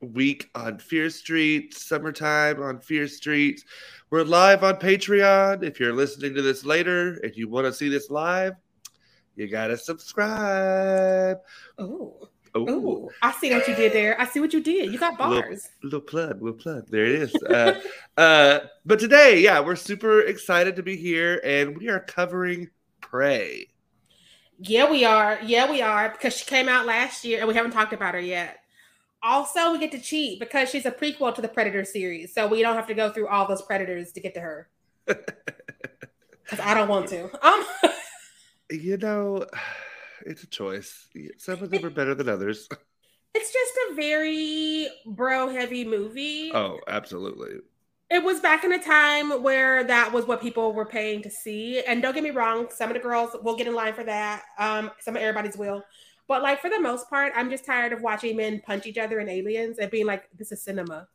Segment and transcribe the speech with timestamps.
[0.00, 3.64] week on Fear Street, summertime on Fear Street.
[4.10, 5.62] We're live on Patreon.
[5.62, 8.54] If you're listening to this later and you want to see this live,
[9.36, 11.38] you got to subscribe.
[11.78, 12.28] Oh.
[12.52, 14.20] Oh, I see what you did there.
[14.20, 14.90] I see what you did.
[14.90, 15.38] You got bars.
[15.38, 16.88] Little, little plug, little plug.
[16.88, 17.34] There it is.
[17.44, 17.80] Uh,
[18.16, 22.68] uh, but today, yeah, we're super excited to be here, and we are covering
[23.00, 23.68] Prey.
[24.58, 25.38] Yeah, we are.
[25.44, 28.20] Yeah, we are because she came out last year, and we haven't talked about her
[28.20, 28.59] yet.
[29.22, 32.62] Also, we get to cheat because she's a prequel to the Predator series, so we
[32.62, 34.68] don't have to go through all those Predators to get to her.
[36.50, 37.46] Because I don't want to.
[37.46, 37.64] Um,
[38.70, 39.46] you know
[40.26, 41.08] it's a choice.
[41.38, 42.68] Some of them are better than others.
[43.32, 46.50] It's just a very bro heavy movie.
[46.52, 47.60] Oh, absolutely.
[48.10, 51.80] It was back in a time where that was what people were paying to see.
[51.80, 54.42] And don't get me wrong, some of the girls will get in line for that.
[54.58, 55.84] Um, some of everybody's will.
[56.30, 59.18] But like for the most part, I'm just tired of watching men punch each other
[59.18, 61.08] in aliens and being like, this is cinema.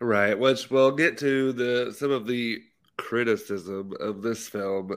[0.00, 0.32] Right.
[0.38, 2.62] Which we'll get to the some of the
[2.96, 4.92] criticism of this film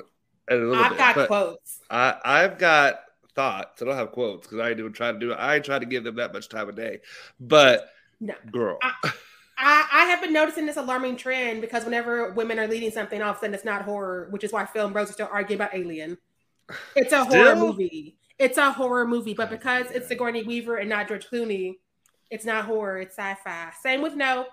[0.49, 1.81] in a little I've bit, got quotes.
[1.89, 3.02] I, I've got
[3.35, 3.81] thoughts.
[3.81, 5.35] I don't have quotes because I do try to do.
[5.38, 7.02] I try to give them that much time a day.
[7.41, 7.89] But
[8.21, 8.77] no, girl.
[8.81, 8.93] I,
[9.58, 13.31] I, I, have been noticing this alarming trend because whenever women are leading something, all
[13.31, 15.75] of a sudden it's not horror, which is why film bros are still arguing about
[15.75, 16.17] Alien.
[16.95, 18.17] It's a horror movie.
[18.39, 21.77] It's a horror movie, but because it's Sigourney Weaver and not George Clooney,
[22.30, 22.99] it's not horror.
[22.99, 23.71] It's sci-fi.
[23.81, 24.48] Same with Nope.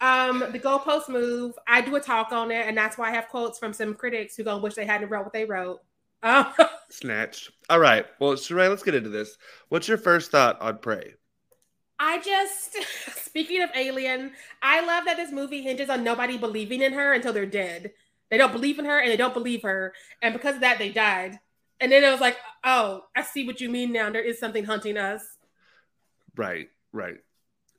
[0.00, 1.54] Um, the goalpost move.
[1.66, 4.36] I do a talk on it, and that's why I have quotes from some critics
[4.36, 5.80] who gonna wish they hadn't wrote what they wrote.
[6.22, 6.54] Oh.
[6.90, 7.50] Snatched.
[7.68, 8.06] All right.
[8.20, 9.36] Well, Sharai, let's get into this.
[9.68, 11.14] What's your first thought on Prey?
[11.98, 12.76] I just,
[13.24, 14.32] speaking of Alien,
[14.62, 17.92] I love that this movie hinges on nobody believing in her until they're dead.
[18.30, 19.94] They don't believe in her and they don't believe her.
[20.20, 21.38] And because of that, they died.
[21.80, 24.10] And then it was like, oh, I see what you mean now.
[24.10, 25.22] There is something hunting us.
[26.34, 27.18] Right, right.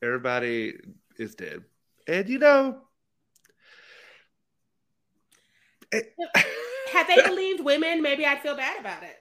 [0.03, 0.75] Everybody
[1.17, 1.63] is dead.
[2.07, 2.81] And you know,
[5.91, 6.13] it,
[6.91, 9.15] had they believed women, maybe I'd feel bad about it.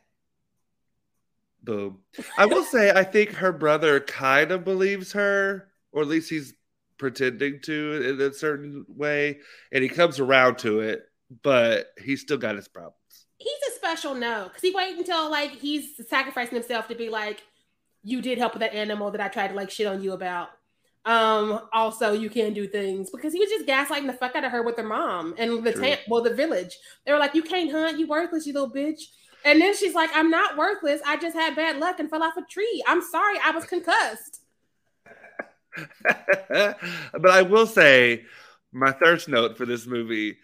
[1.62, 1.98] Boom.
[2.38, 6.54] I will say, I think her brother kind of believes her, or at least he's
[6.96, 9.40] pretending to in a certain way,
[9.72, 11.02] and he comes around to it,
[11.42, 12.96] but he's still got his problems.
[13.38, 17.42] He's a special no, because he waited until like he's sacrificing himself to be like,
[18.02, 20.50] you did help with that animal that I tried to like shit on you about.
[21.04, 24.50] Um, also, you can do things because he was just gaslighting the fuck out of
[24.50, 26.78] her with her mom and the town, well, the village.
[27.04, 29.02] They were like, "You can't hunt, you worthless, you little bitch."
[29.44, 31.00] And then she's like, "I'm not worthless.
[31.06, 32.82] I just had bad luck and fell off a tree.
[32.88, 34.40] I'm sorry, I was concussed."
[36.02, 38.24] but I will say,
[38.72, 40.38] my thirst note for this movie,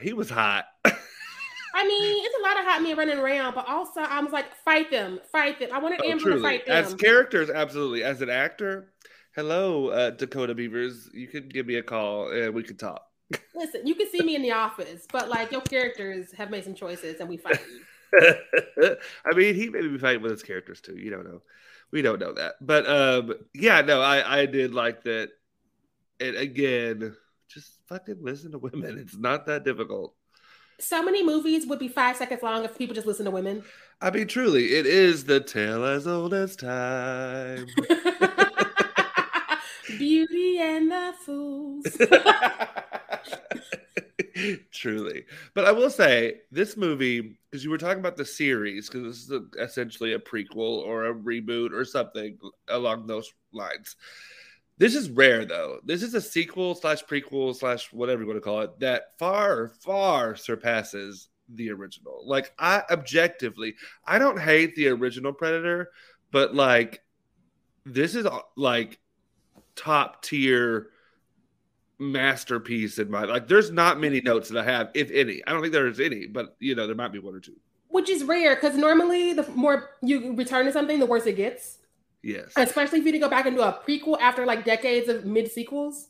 [0.00, 0.64] he was hot.
[1.76, 4.46] I mean, it's a lot of hot men running around, but also I was like,
[4.64, 5.68] fight them, fight them.
[5.74, 6.74] I wanted oh, Amber to fight them.
[6.74, 8.02] As characters, absolutely.
[8.02, 8.94] As an actor,
[9.34, 11.10] hello, uh, Dakota Beavers.
[11.12, 13.02] You can give me a call and we can talk.
[13.54, 16.74] Listen, you can see me in the office, but like your characters have made some
[16.74, 17.60] choices and we fight.
[18.20, 20.96] I mean, he may be fighting with his characters too.
[20.96, 21.42] You don't know.
[21.92, 22.54] We don't know that.
[22.62, 25.28] But um, yeah, no, I, I did like that.
[26.20, 27.14] And again,
[27.48, 28.96] just fucking listen to women.
[28.96, 30.14] It's not that difficult.
[30.78, 33.64] So many movies would be five seconds long if people just listen to women.
[34.00, 37.66] I mean, truly, it is the tale as old as time.
[39.98, 41.86] Beauty and the Fools.
[44.70, 45.24] Truly.
[45.54, 49.22] But I will say, this movie, because you were talking about the series, because this
[49.24, 53.96] is a, essentially a prequel or a reboot or something along those lines.
[54.78, 55.78] This is rare, though.
[55.84, 59.68] This is a sequel slash prequel slash whatever you want to call it that far,
[59.68, 62.22] far surpasses the original.
[62.26, 63.74] Like, I objectively,
[64.04, 65.90] I don't hate the original Predator,
[66.30, 67.02] but like,
[67.86, 68.26] this is
[68.56, 68.98] like
[69.76, 70.88] top tier
[71.98, 75.42] masterpiece in my like there's not many notes that I have, if any.
[75.46, 77.56] I don't think there's any, but you know, there might be one or two.
[77.88, 81.78] Which is rare because normally the more you return to something, the worse it gets.
[82.26, 82.52] Yes.
[82.56, 85.48] Especially if you to go back and do a prequel after like decades of mid
[85.48, 86.08] sequels.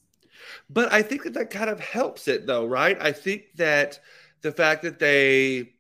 [0.70, 2.96] But I think that that kind of helps it though, right?
[2.98, 4.00] I think that
[4.40, 5.74] the fact that they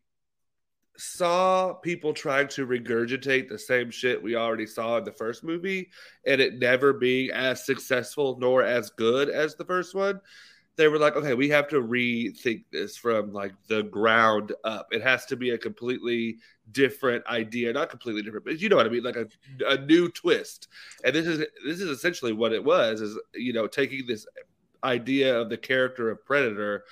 [0.98, 5.88] saw people trying to regurgitate the same shit we already saw in the first movie
[6.26, 10.20] and it never being as successful nor as good as the first one
[10.76, 15.02] they were like okay we have to rethink this from like the ground up it
[15.02, 16.36] has to be a completely
[16.72, 19.26] different idea not completely different but you know what i mean like a,
[19.68, 20.68] a new twist
[21.04, 24.26] and this is this is essentially what it was is you know taking this
[24.84, 26.84] idea of the character of predator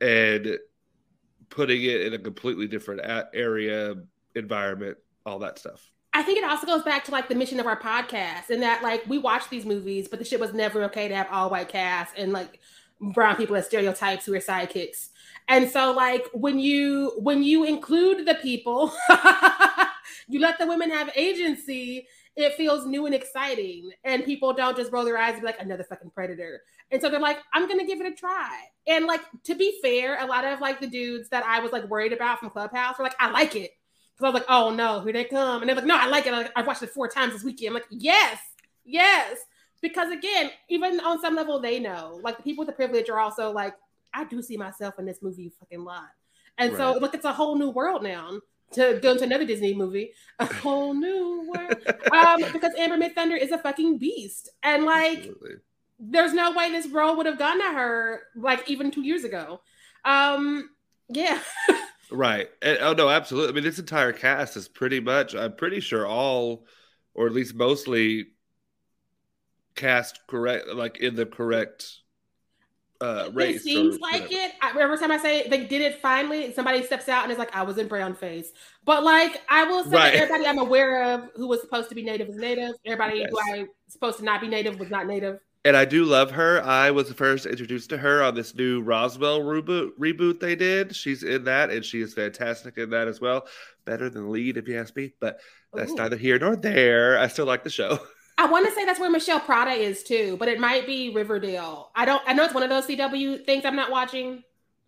[0.00, 0.58] and
[1.52, 3.00] putting it in a completely different
[3.34, 3.94] area,
[4.34, 4.96] environment,
[5.26, 5.90] all that stuff.
[6.14, 8.82] I think it also goes back to like the mission of our podcast and that
[8.82, 11.68] like we watch these movies, but the shit was never okay to have all white
[11.68, 12.60] cast and like
[13.02, 15.08] brown people as stereotypes who are sidekicks.
[15.48, 18.92] And so like when you when you include the people,
[20.28, 22.06] you let the women have agency,
[22.36, 23.90] it feels new and exciting.
[24.04, 26.62] And people don't just roll their eyes and be like, another fucking predator.
[26.90, 28.56] And so they're like, I'm gonna give it a try.
[28.86, 31.84] And like to be fair, a lot of like the dudes that I was like
[31.88, 33.72] worried about from Clubhouse were like, I like it.
[34.14, 35.62] Because I was like, oh no, here they come.
[35.62, 36.52] And they're like, no, I like it.
[36.54, 37.68] I've watched it four times this weekend.
[37.68, 38.38] I'm like, yes,
[38.84, 39.38] yes.
[39.82, 42.20] Because again, even on some level, they know.
[42.22, 43.74] Like the people with the privilege are also like,
[44.14, 46.08] I do see myself in this movie fucking lot.
[46.58, 46.78] And right.
[46.78, 48.40] so look, it's a whole new world now
[48.72, 51.74] to go into another Disney movie, a whole new world.
[52.12, 54.48] um, because Amber Midthunder is a fucking beast.
[54.62, 55.56] And like Absolutely
[56.02, 59.60] there's no way this role would have gone to her like even two years ago.
[60.04, 60.70] Um,
[61.08, 61.38] yeah.
[62.10, 62.48] right.
[62.60, 63.50] And, oh no, absolutely.
[63.50, 65.34] I mean, this entire cast is pretty much.
[65.34, 66.66] I'm pretty sure all,
[67.14, 68.26] or at least mostly,
[69.74, 72.00] cast correct, like in the correct
[73.00, 73.56] uh, race.
[73.56, 74.52] It seems like it.
[74.60, 77.54] I, every time I say they did it finally, somebody steps out and is like,
[77.54, 78.52] "I was in brown face."
[78.84, 80.14] But like, I will say, right.
[80.14, 82.74] everybody I'm aware of who was supposed to be native is native.
[82.84, 83.30] Everybody yes.
[83.30, 86.60] who I supposed to not be native was not native and I do love her.
[86.62, 90.94] I was first introduced to her on this new Roswell reboot reboot they did.
[90.94, 93.46] She's in that, and she is fantastic in that as well.
[93.84, 95.40] Better than lead, if you ask me, but
[95.72, 95.96] that's Ooh.
[95.96, 97.18] neither here nor there.
[97.18, 97.98] I still like the show.
[98.42, 101.90] I want to say that's where Michelle Prada is too, but it might be Riverdale.
[101.94, 102.20] I don't.
[102.26, 104.42] I know it's one of those CW things I'm not watching.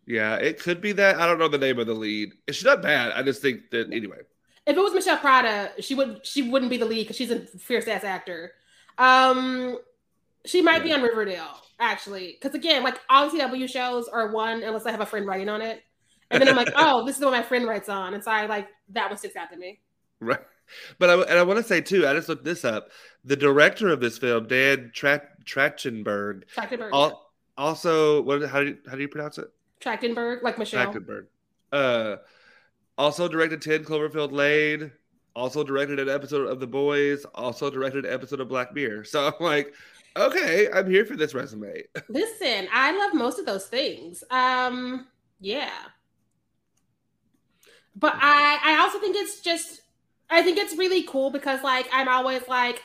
[0.06, 1.20] Yeah, it could be that.
[1.20, 2.32] I don't know the name of the lead.
[2.50, 3.12] She's not bad.
[3.12, 4.18] I just think that anyway.
[4.66, 7.40] If it was Michelle Prada, she would she wouldn't be the lead because she's a
[7.40, 8.52] fierce ass actor.
[8.98, 9.78] Um,
[10.44, 12.36] she might be on Riverdale, actually.
[12.40, 15.62] Because again, like all CW shows are one unless I have a friend writing on
[15.62, 15.80] it.
[16.30, 18.14] And then I'm like, oh, this is what my friend writes on.
[18.14, 19.80] And so I like that one sticks out to me.
[20.18, 20.40] Right.
[20.98, 22.90] But I, and I want to say too, I just looked this up.
[23.24, 28.42] The director of this film, Dan Trachtenberg, Trachtenberg al- also what?
[28.48, 29.48] How do you, how do you pronounce it?
[29.80, 30.92] Trachtenberg, like Michelle.
[30.92, 31.26] Trachtenberg.
[31.72, 32.16] Uh,
[32.96, 34.92] also directed Ten Cloverfield Lane.
[35.36, 37.24] Also directed an episode of The Boys.
[37.34, 39.04] Also directed an episode of Black Mirror.
[39.04, 39.74] So I'm like,
[40.16, 41.82] okay, I'm here for this resume.
[42.08, 44.22] Listen, I love most of those things.
[44.30, 45.08] Um,
[45.40, 45.70] yeah.
[47.96, 49.80] But I I also think it's just
[50.30, 52.82] I think it's really cool because like I'm always like,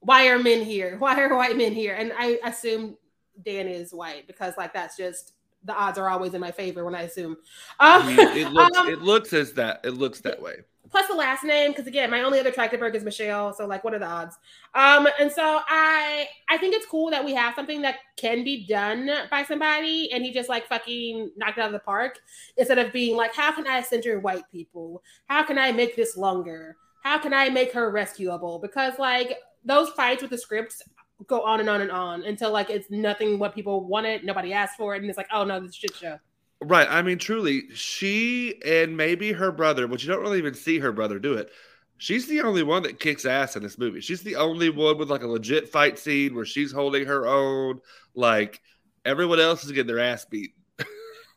[0.00, 0.96] why are men here?
[0.98, 1.94] Why are white men here?
[1.94, 2.96] And I assume
[3.44, 5.32] Dan is white because like that's just
[5.64, 7.36] the odds are always in my favor when I assume.
[7.78, 10.56] Um, it looks um, it looks as that it looks that way
[10.92, 13.94] plus the last name because again my only other Trachtenberg is michelle so like what
[13.94, 14.36] are the odds
[14.74, 18.66] um and so i i think it's cool that we have something that can be
[18.66, 22.18] done by somebody and he just like fucking knocked it out of the park
[22.58, 26.16] instead of being like how can i center white people how can i make this
[26.16, 30.82] longer how can i make her rescuable because like those fights with the scripts
[31.28, 34.76] go on and on and on until like it's nothing what people wanted nobody asked
[34.76, 36.18] for it and it's like oh no this shit show
[36.64, 36.86] Right.
[36.88, 40.92] I mean, truly, she and maybe her brother, but you don't really even see her
[40.92, 41.50] brother do it.
[41.98, 44.00] She's the only one that kicks ass in this movie.
[44.00, 47.80] She's the only one with like a legit fight scene where she's holding her own.
[48.14, 48.60] Like
[49.04, 50.54] everyone else is getting their ass beat.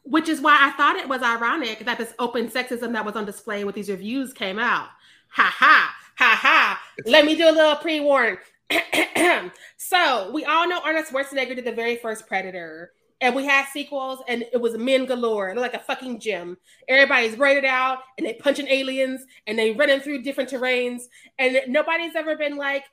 [0.04, 3.26] Which is why I thought it was ironic that this open sexism that was on
[3.26, 4.90] display with these reviews came out.
[5.36, 6.82] Ha ha, ha ha.
[7.06, 8.38] Let me do a little pre warning.
[9.78, 14.20] so we all know Arnold Schwarzenegger did the very first Predator and we had sequels,
[14.28, 16.58] and it was men galore, like a fucking gym.
[16.88, 21.04] Everybody's rated out, and they punching aliens, and they running through different terrains,
[21.40, 22.84] and nobody's ever been like,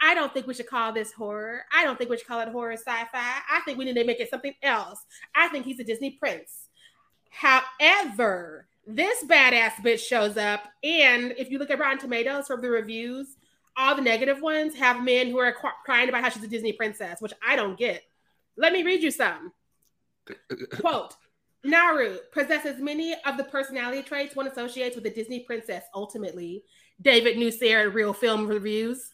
[0.00, 1.62] I don't think we should call this horror.
[1.74, 3.08] I don't think we should call it horror sci-fi.
[3.14, 5.06] I think we need to make it something else.
[5.34, 6.68] I think he's a Disney prince.
[7.30, 12.70] However, this badass bitch shows up, and if you look at Rotten Tomatoes from the
[12.70, 13.36] reviews,
[13.76, 17.20] all the negative ones have men who are crying about how she's a Disney princess,
[17.20, 18.02] which I don't get.
[18.56, 19.52] Let me read you some.
[20.80, 21.14] Quote
[21.62, 26.64] Naru possesses many of the personality traits one associates with a Disney princess, ultimately.
[27.00, 29.10] David Nusair Reel Film Reviews.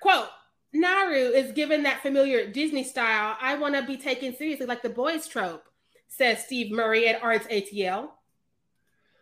[0.00, 0.28] Quote
[0.72, 4.90] Naru is given that familiar Disney style, I want to be taken seriously like the
[4.90, 5.64] boys trope,
[6.08, 8.10] says Steve Murray at Arts ATL.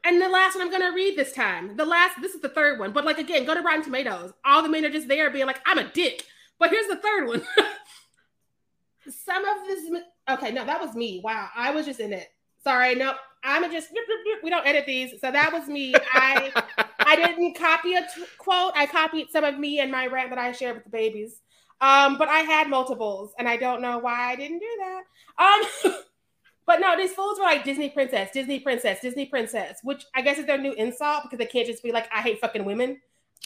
[0.04, 1.76] and the last one I'm gonna read this time.
[1.76, 4.32] The last, this is the third one, but like again, go to Rotten Tomatoes.
[4.44, 6.24] All the men are just there being like, I'm a dick.
[6.58, 7.42] But here's the third one.
[9.08, 9.90] Some of this,
[10.30, 11.20] okay, no, that was me.
[11.22, 12.28] Wow, I was just in it.
[12.62, 13.90] Sorry, no, I'm just
[14.42, 15.94] we don't edit these, so that was me.
[16.12, 16.50] I
[16.98, 18.72] I didn't copy a t- quote.
[18.74, 21.40] I copied some of me and my rant that I shared with the babies.
[21.80, 25.84] Um, but I had multiples, and I don't know why I didn't do that.
[25.86, 25.94] Um,
[26.66, 30.38] but no, these fools were like Disney princess, Disney princess, Disney princess, which I guess
[30.38, 33.00] is their new insult because they can't just be like, I hate fucking women.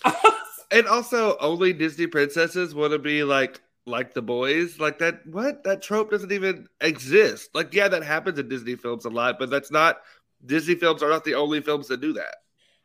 [0.70, 4.78] and also, only Disney princesses want to be like like the boys?
[4.78, 5.64] Like that what?
[5.64, 7.50] That trope doesn't even exist.
[7.54, 10.02] Like yeah that happens in disney films a lot but that's not
[10.44, 12.36] disney films are not the only films that do that.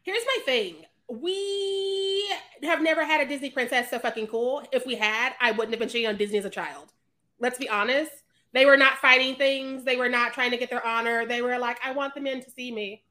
[0.02, 0.76] Here's my thing.
[1.10, 2.28] We
[2.64, 4.64] have never had a disney princess so fucking cool.
[4.72, 6.94] If we had i wouldn't have been cheating on disney as a child.
[7.40, 8.23] Let's be honest
[8.54, 11.58] they were not fighting things they were not trying to get their honor they were
[11.58, 13.04] like i want the men to see me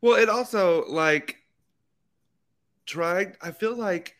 [0.00, 1.36] well it also like
[2.86, 4.16] trying i feel like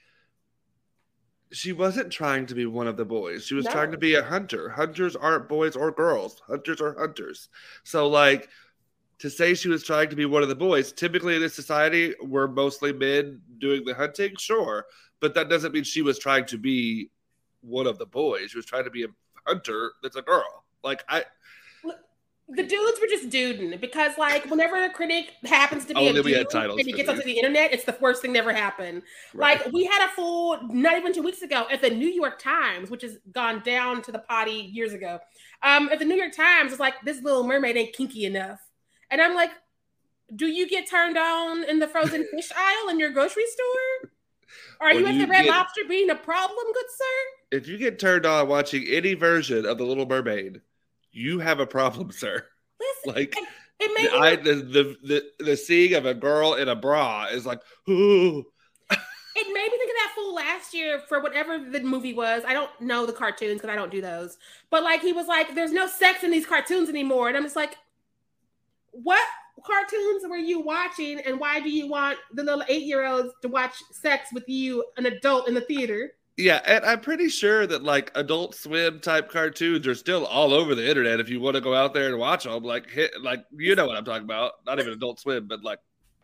[1.54, 3.46] she wasn't trying to be one of the boys.
[3.46, 3.70] She was no.
[3.70, 4.68] trying to be a hunter.
[4.68, 6.42] Hunters aren't boys or girls.
[6.46, 7.48] Hunters are hunters.
[7.84, 8.48] So like
[9.20, 12.14] to say she was trying to be one of the boys, typically in this society
[12.20, 14.86] we're mostly men doing the hunting, sure.
[15.20, 17.10] But that doesn't mean she was trying to be
[17.60, 18.50] one of the boys.
[18.50, 19.08] She was trying to be a
[19.46, 20.64] hunter that's a girl.
[20.82, 21.24] Like I
[22.48, 26.12] the dudes were just duding because like whenever a critic happens to be oh, a
[26.12, 29.02] dude and he gets onto the internet, it's the worst thing that ever happened.
[29.32, 29.64] Right.
[29.64, 32.90] Like we had a full not even two weeks ago at the New York Times,
[32.90, 35.20] which has gone down to the potty years ago.
[35.62, 38.60] Um, at the New York Times, it's like this little mermaid ain't kinky enough.
[39.10, 39.50] And I'm like,
[40.36, 44.10] do you get turned on in the frozen fish aisle in your grocery store?
[44.80, 47.43] Are you at the Red get, Lobster being a problem, good sir?
[47.54, 50.60] If you get turned on watching any version of the Little Mermaid,
[51.12, 52.44] you have a problem, sir.
[52.80, 53.36] Listen, like
[53.78, 57.46] it the, I, the, the the the seeing of a girl in a bra is
[57.46, 58.44] like, ooh.
[59.36, 62.44] It made me think of that fool last year for whatever the movie was.
[62.46, 64.38] I don't know the cartoons because I don't do those.
[64.70, 67.56] But like he was like, "There's no sex in these cartoons anymore," and I'm just
[67.56, 67.76] like,
[68.90, 69.26] "What
[69.64, 73.48] cartoons were you watching, and why do you want the little eight year olds to
[73.48, 77.84] watch sex with you, an adult, in the theater?" Yeah, and I'm pretty sure that
[77.84, 81.20] like Adult Swim type cartoons are still all over the internet.
[81.20, 83.86] If you want to go out there and watch them, like hit, like you know
[83.86, 84.54] what I'm talking about.
[84.66, 85.78] Not even Adult Swim, but like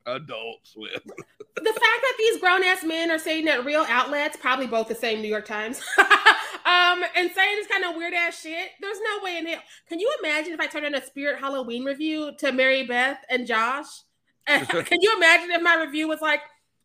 [0.06, 0.90] Adult Swim.
[1.04, 4.96] the fact that these grown ass men are saying that real outlets, probably both the
[4.96, 8.70] same New York Times, um, and saying this kind of weird ass shit.
[8.80, 9.60] There's no way in hell.
[9.88, 13.46] Can you imagine if I turned in a Spirit Halloween review to Mary Beth and
[13.46, 13.86] Josh?
[14.46, 16.40] Can you imagine if my review was like?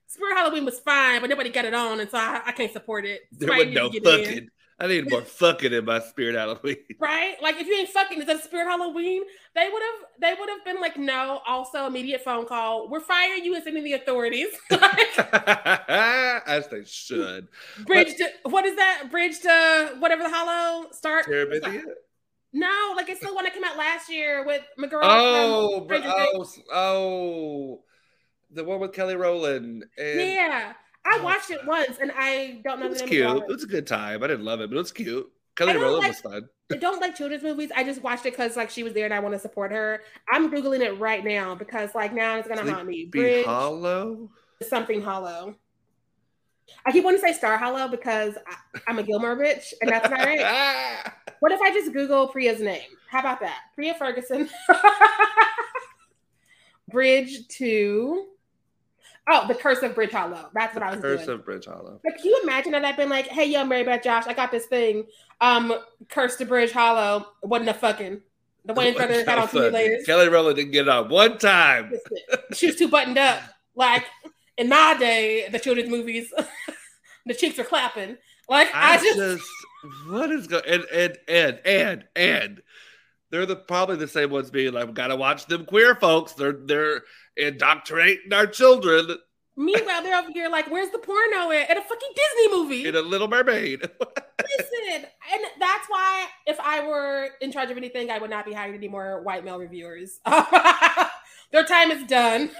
[0.07, 3.05] Spirit Halloween was fine, but nobody got it on, and so I, I can't support
[3.05, 3.21] it.
[3.31, 4.49] There was no fucking.
[4.77, 6.75] I need more fucking in my Spirit Halloween.
[6.99, 7.35] Right?
[7.41, 9.23] Like if you ain't fucking, is that Spirit Halloween?
[9.53, 10.09] They would have.
[10.19, 11.41] They would have been like, no.
[11.47, 12.89] Also, immediate phone call.
[12.89, 14.47] We're firing you and sending the authorities.
[14.69, 17.47] As they should.
[17.85, 19.07] Bridge to what is that?
[19.11, 21.25] Bridge to whatever the Hollow start.
[22.53, 25.01] No, like it's the one that came out last year with McGraw.
[25.03, 27.83] Oh, oh, oh
[28.55, 29.85] the one with Kelly Rowland.
[29.97, 30.73] And, yeah,
[31.05, 32.87] I oh, watched it once, and I don't know.
[32.87, 33.27] It was cute.
[33.27, 34.23] It was a good time.
[34.23, 35.31] I didn't love it, but it was cute.
[35.55, 36.49] Kelly Rowland like, was fun.
[36.71, 37.69] I don't like children's movies.
[37.75, 40.01] I just watched it because like she was there and I want to support her.
[40.29, 43.05] I'm googling it right now because like now it's gonna Sleep haunt me.
[43.05, 44.29] Bridge, Hollow.
[44.63, 45.55] Something hollow.
[46.85, 50.09] I keep wanting to say Star Hollow because I, am a Gilmore bitch, and that's
[50.09, 51.11] not right.
[51.39, 52.89] what if I just Google Priya's name?
[53.09, 53.59] How about that?
[53.75, 54.49] Priya Ferguson.
[56.89, 58.27] Bridge to
[59.27, 60.49] Oh, the Curse of Bridge Hollow.
[60.53, 61.39] That's what I was Curse doing.
[61.39, 61.99] of Bridge Hollow.
[62.05, 64.51] Like, can you imagine that I've been like, hey, yo, Mary Beth Josh, I got
[64.51, 65.05] this thing.
[65.41, 65.73] Um,
[66.09, 67.27] Curse to Bridge Hollow.
[67.41, 68.21] wasn't a fucking.
[68.65, 70.05] The Wayans brothers got on two layers.
[70.05, 71.93] Kelly Rowland didn't get it on one time.
[72.53, 73.41] she was too buttoned up.
[73.75, 74.05] Like
[74.57, 76.33] in my day, the children's movies,
[77.25, 78.17] the cheeks are clapping.
[78.49, 79.43] Like I, I just, just
[80.07, 82.61] what is going and and and and and
[83.31, 86.33] they're the probably the same ones being like, gotta watch them queer folks.
[86.33, 87.01] They're they're
[87.37, 89.17] indoctrinating our children.
[89.57, 91.69] Meanwhile, they're over here like, where's the porno at?
[91.69, 92.85] In a fucking Disney movie.
[92.87, 93.79] In a Little Mermaid.
[94.59, 98.53] Listen, and that's why if I were in charge of anything, I would not be
[98.53, 100.19] hiring any more white male reviewers.
[101.51, 102.51] their time is done.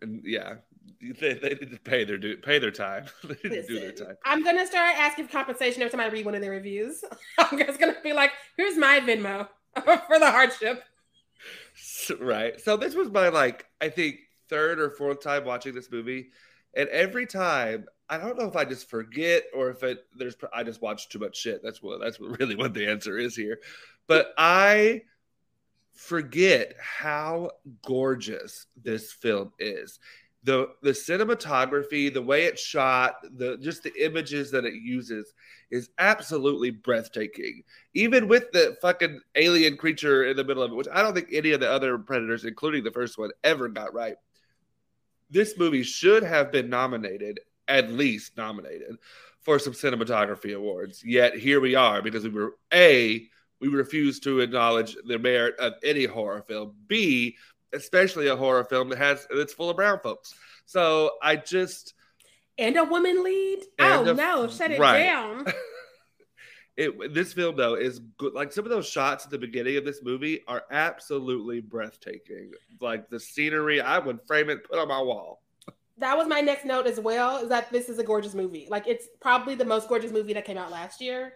[0.00, 0.54] And yeah,
[1.00, 3.06] they, they need to pay their do, pay their time.
[3.24, 4.16] they Listen, do their time.
[4.24, 7.04] I'm gonna start asking for compensation every time I read one of their reviews.
[7.38, 10.82] I'm just gonna be like, here's my Venmo for the hardship.
[12.20, 12.60] right.
[12.60, 14.16] So this was my like I think
[14.48, 16.30] third or fourth time watching this movie,
[16.74, 20.62] and every time I don't know if I just forget or if it there's I
[20.62, 21.62] just watch too much shit.
[21.62, 23.60] That's what that's what really what the answer is here.
[24.06, 25.02] But I
[25.94, 27.50] forget how
[27.84, 29.98] gorgeous this film is.
[30.44, 35.32] The the cinematography, the way it's shot, the just the images that it uses
[35.70, 37.62] is absolutely breathtaking.
[37.94, 41.28] Even with the fucking alien creature in the middle of it, which I don't think
[41.32, 44.16] any of the other predators, including the first one, ever got right.
[45.30, 48.96] This movie should have been nominated, at least nominated,
[49.40, 51.02] for some cinematography awards.
[51.04, 53.26] Yet here we are because we were A,
[53.60, 56.74] we refuse to acknowledge the merit of any horror film.
[56.86, 57.36] B,
[57.72, 60.34] especially a horror film that has that's full of brown folks.
[60.66, 61.94] So I just
[62.58, 63.60] and a woman lead.
[63.78, 65.04] Oh a, no, shut it right.
[65.04, 65.46] down.
[66.76, 68.34] it this film though is good.
[68.34, 72.52] Like some of those shots at the beginning of this movie are absolutely breathtaking.
[72.80, 75.42] Like the scenery, I would frame it, put on my wall.
[75.98, 77.38] That was my next note as well.
[77.38, 78.66] Is that this is a gorgeous movie.
[78.70, 81.34] Like it's probably the most gorgeous movie that came out last year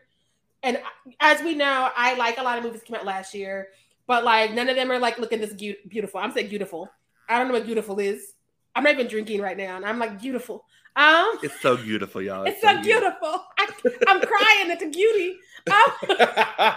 [0.67, 3.35] and uh, as we know, I like a lot of movies that came out last
[3.35, 3.69] year,
[4.07, 6.21] but like none of them are like looking this beautiful.
[6.21, 6.89] I'm saying beautiful.
[7.29, 8.35] I don't know what beautiful is.
[8.75, 10.65] I'm not even drinking right now, and I'm like beautiful.
[10.97, 12.45] Um, it's so beautiful, y'all.
[12.45, 13.45] It's, it's so, so, beautiful.
[13.57, 14.09] beautiful.
[14.09, 15.39] I, am crying at the beauty.
[15.71, 16.77] Um,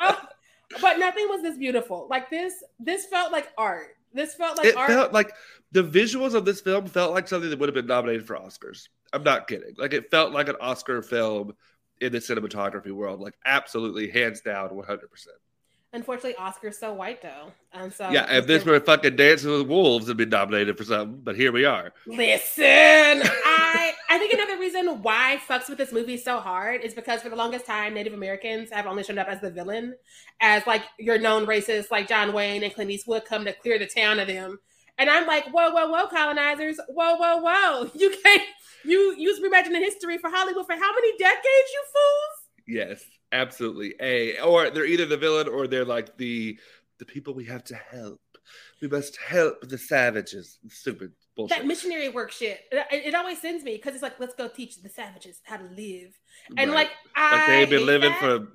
[0.08, 0.16] um,
[0.80, 2.06] but nothing was this beautiful.
[2.08, 3.96] Like this, this felt like art.
[4.14, 4.88] This felt like it art.
[4.88, 5.32] felt like
[5.72, 8.88] the visuals of this film felt like something that would have been nominated for Oscars.
[9.12, 9.74] I'm not kidding.
[9.76, 11.52] Like it felt like an Oscar film
[12.00, 15.36] in the cinematography world, like absolutely hands down, one hundred percent.
[15.96, 18.30] Unfortunately, Oscar's so white though, and so yeah.
[18.36, 21.64] If this were fucking Dancing with Wolves, it'd be nominated for something, but here we
[21.64, 21.90] are.
[22.06, 27.22] Listen, I I think another reason why fucks with this movie so hard is because
[27.22, 29.94] for the longest time, Native Americans have only shown up as the villain,
[30.42, 33.86] as like your known racists like John Wayne and Clint Eastwood come to clear the
[33.86, 34.58] town of them.
[34.98, 37.90] And I'm like, whoa, whoa, whoa, colonizers, whoa, whoa, whoa!
[37.98, 38.42] You can't
[38.84, 42.35] you use reimagining history for Hollywood for how many decades, you fools?
[42.66, 43.94] Yes, absolutely.
[44.00, 46.58] A or they're either the villain or they're like the
[46.98, 48.20] the people we have to help.
[48.80, 50.58] We must help the savages.
[50.68, 51.58] Stupid bullshit.
[51.58, 52.60] That missionary work shit.
[52.70, 55.64] It, it always sends me because it's like, let's go teach the savages how to
[55.64, 56.18] live.
[56.56, 56.88] And right.
[57.16, 58.20] like, like they've been living that.
[58.20, 58.48] for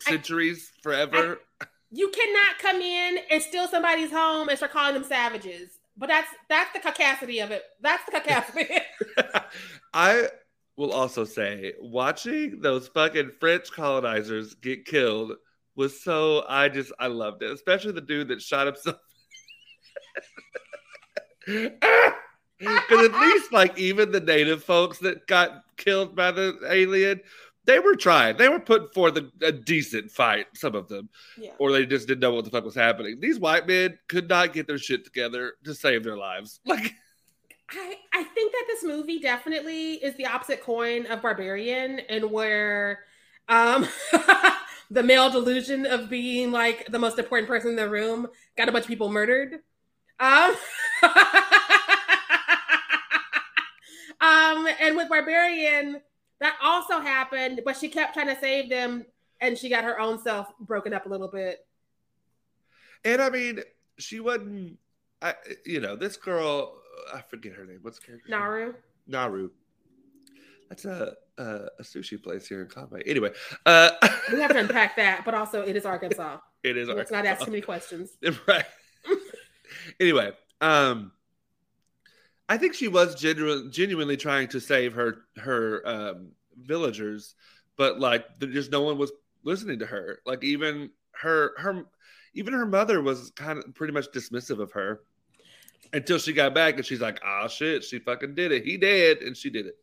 [0.00, 1.40] centuries, I, forever.
[1.60, 5.78] I, you cannot come in and steal somebody's home and start calling them savages.
[5.96, 7.62] But that's that's the caucasity of it.
[7.80, 8.80] That's the caucasity.
[9.92, 10.28] I
[10.78, 15.32] will also say, watching those fucking French colonizers get killed
[15.74, 18.96] was so I just I loved it, especially the dude that shot himself.
[22.58, 27.20] Because at least like even the native folks that got killed by the alien,
[27.66, 28.36] they were trying.
[28.36, 31.08] They were putting forth a, a decent fight, some of them.
[31.38, 31.52] Yeah.
[31.60, 33.20] Or they just didn't know what the fuck was happening.
[33.20, 36.58] These white men could not get their shit together to save their lives.
[36.66, 36.94] Like
[37.70, 43.00] I, I think that this movie definitely is the opposite coin of Barbarian and where
[43.48, 43.86] um
[44.90, 48.72] the male delusion of being like the most important person in the room got a
[48.72, 49.60] bunch of people murdered.
[50.18, 50.54] Um
[54.20, 56.00] um and with Barbarian
[56.40, 59.04] that also happened, but she kept trying to save them
[59.40, 61.66] and she got her own self broken up a little bit.
[63.04, 63.60] And I mean,
[63.98, 64.78] she wasn't,
[65.22, 66.80] I, you know, this girl,
[67.14, 67.78] I forget her name.
[67.82, 68.28] What's the character?
[68.30, 68.74] Naru.
[69.06, 69.50] Naru.
[70.68, 71.42] That's a, a,
[71.78, 73.02] a sushi place here in Conway.
[73.06, 73.32] Anyway,
[73.64, 73.90] uh,
[74.30, 76.38] we have to unpack that, but also it is Arkansas.
[76.64, 76.88] It is.
[76.88, 77.16] Let's Arkansas.
[77.16, 78.18] not ask too many questions.
[78.48, 78.64] Right.
[80.00, 81.12] anyway, um,
[82.48, 87.36] I think she was genuine, genuinely trying to save her her um, villagers,
[87.76, 89.12] but like just no one was
[89.44, 90.18] listening to her.
[90.26, 91.84] Like even her her
[92.34, 95.02] even her mother was kind of pretty much dismissive of her
[95.92, 98.64] until she got back and she's like, "Ah, shit, she fucking did it.
[98.64, 99.76] He did, and she did it."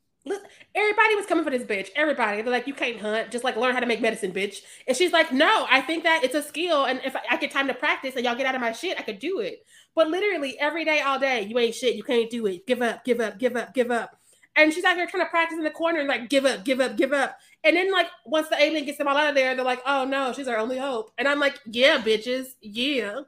[0.73, 1.89] everybody was coming for this bitch.
[1.95, 3.31] Everybody, they're like, "You can't hunt.
[3.31, 6.23] Just like learn how to make medicine, bitch." And she's like, "No, I think that
[6.23, 8.62] it's a skill, and if I get time to practice and y'all get out of
[8.62, 11.95] my shit, I could do it." But literally every day, all day, you ain't shit.
[11.95, 12.67] You can't do it.
[12.67, 14.19] Give up, give up, give up, give up.
[14.55, 16.79] And she's out here trying to practice in the corner and like, give up, give
[16.79, 17.38] up, give up.
[17.63, 20.05] And then like once the alien gets them all out of there, they're like, oh
[20.05, 21.12] no, she's our only hope.
[21.17, 23.21] And I'm like, yeah, bitches, yeah.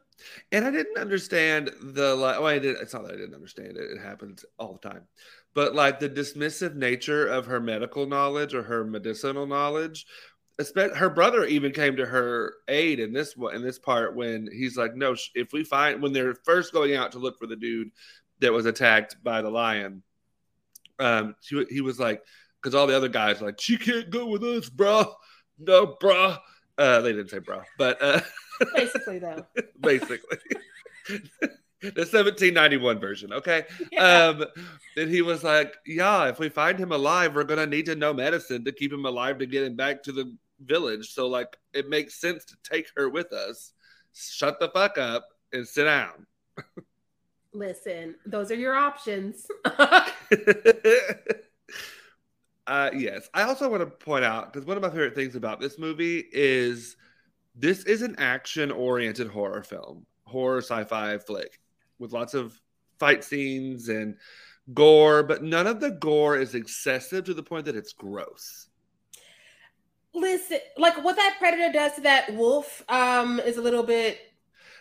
[0.51, 2.37] And I didn't understand the like.
[2.37, 2.77] Well, I did.
[2.77, 3.91] It's not that I didn't understand it.
[3.91, 5.03] It happens all the time.
[5.53, 10.05] But like the dismissive nature of her medical knowledge or her medicinal knowledge,
[10.75, 14.95] her brother even came to her aid in this in this part when he's like,
[14.95, 17.91] no, if we find when they're first going out to look for the dude
[18.39, 20.01] that was attacked by the lion,
[20.99, 22.21] um, he, he was like,
[22.61, 25.13] because all the other guys like, she can't go with us, bro.
[25.59, 26.35] No, bro.
[26.77, 28.21] Uh, they didn't say bro, but uh,
[28.75, 29.45] basically though,
[29.79, 30.37] basically.
[31.81, 33.65] the 1791 version, okay?
[33.91, 34.27] Yeah.
[34.27, 34.45] Um,
[34.95, 38.13] and he was like, Yeah, if we find him alive, we're gonna need to know
[38.13, 41.13] medicine to keep him alive to get him back to the village.
[41.13, 43.73] So like it makes sense to take her with us.
[44.13, 46.25] shut the fuck up and sit down.
[47.53, 49.47] Listen, those are your options.
[49.65, 50.01] uh,
[52.93, 53.29] yes.
[53.33, 56.25] I also want to point out because one of my favorite things about this movie
[56.31, 56.97] is
[57.57, 61.59] this is an action oriented horror film, horror sci fi flick
[61.99, 62.59] with lots of
[62.99, 64.15] fight scenes and
[64.73, 68.67] gore, but none of the gore is excessive to the point that it's gross.
[70.13, 74.19] Listen, like what that predator does to that wolf um, is a little bit.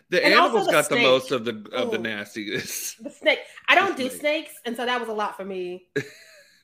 [0.08, 1.00] The and animals the got snake.
[1.00, 2.94] the most of the of Ooh, the nastiness.
[3.00, 3.40] The snake.
[3.68, 5.88] I don't do snakes, and so that was a lot for me.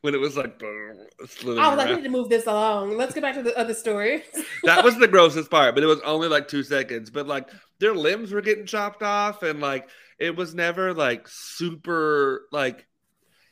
[0.02, 1.76] when it was like, I was around.
[1.76, 2.96] like, I need to move this along.
[2.96, 4.24] Let's get back to the other story.
[4.64, 7.08] that was the grossest part, but it was only like two seconds.
[7.08, 9.88] But like their limbs were getting chopped off, and like
[10.18, 12.86] it was never like super like.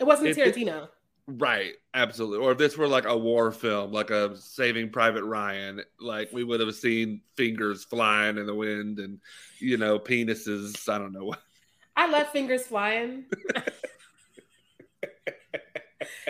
[0.00, 0.84] It wasn't it, Tarantino.
[0.84, 0.90] It,
[1.28, 2.44] right, absolutely.
[2.44, 6.42] Or if this were like a war film, like a Saving Private Ryan, like we
[6.42, 9.20] would have seen fingers flying in the wind and
[9.60, 10.88] you know penises.
[10.88, 11.40] I don't know what.
[11.94, 13.26] I love fingers flying.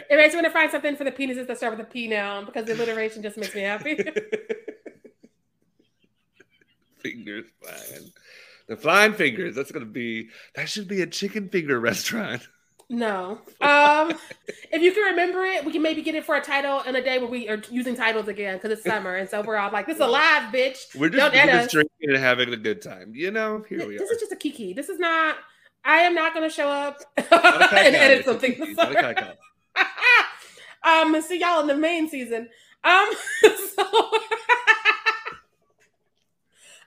[0.09, 2.09] it makes me want to find something for the penises that start with a P
[2.09, 3.97] now because the alliteration just makes me happy.
[6.99, 8.11] fingers flying.
[8.69, 9.55] The flying fingers.
[9.55, 12.47] That's gonna be that should be a chicken finger restaurant.
[12.89, 13.41] No.
[13.61, 14.15] Um
[14.73, 17.03] if you can remember it, we can maybe get it for a title in a
[17.03, 19.87] day where we are using titles again because it's summer and so we're all like,
[19.87, 20.97] this is a live bitch.
[20.97, 23.13] We're just, we're just drinking and having a good time.
[23.15, 24.05] You know, here we this are.
[24.05, 24.73] This is just a kiki.
[24.73, 25.37] This is not
[25.85, 28.77] I am not gonna show up and edit something.
[30.85, 32.49] um, see y'all in the main season.
[32.85, 33.11] Um,
[33.43, 33.85] so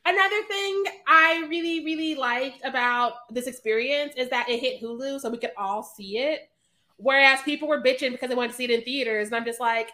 [0.06, 5.29] another thing I really, really liked about this experience is that it hit Hulu, so
[5.29, 6.49] we could all see it.
[6.97, 9.60] Whereas people were bitching because they wanted to see it in theaters, and I'm just
[9.60, 9.89] like,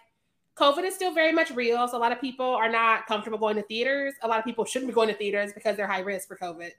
[0.59, 1.87] COVID is still very much real.
[1.87, 4.13] So a lot of people are not comfortable going to theaters.
[4.21, 6.71] A lot of people shouldn't be going to theaters because they're high risk for COVID.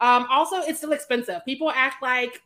[0.00, 1.44] Um, also, it's still expensive.
[1.46, 2.42] People act like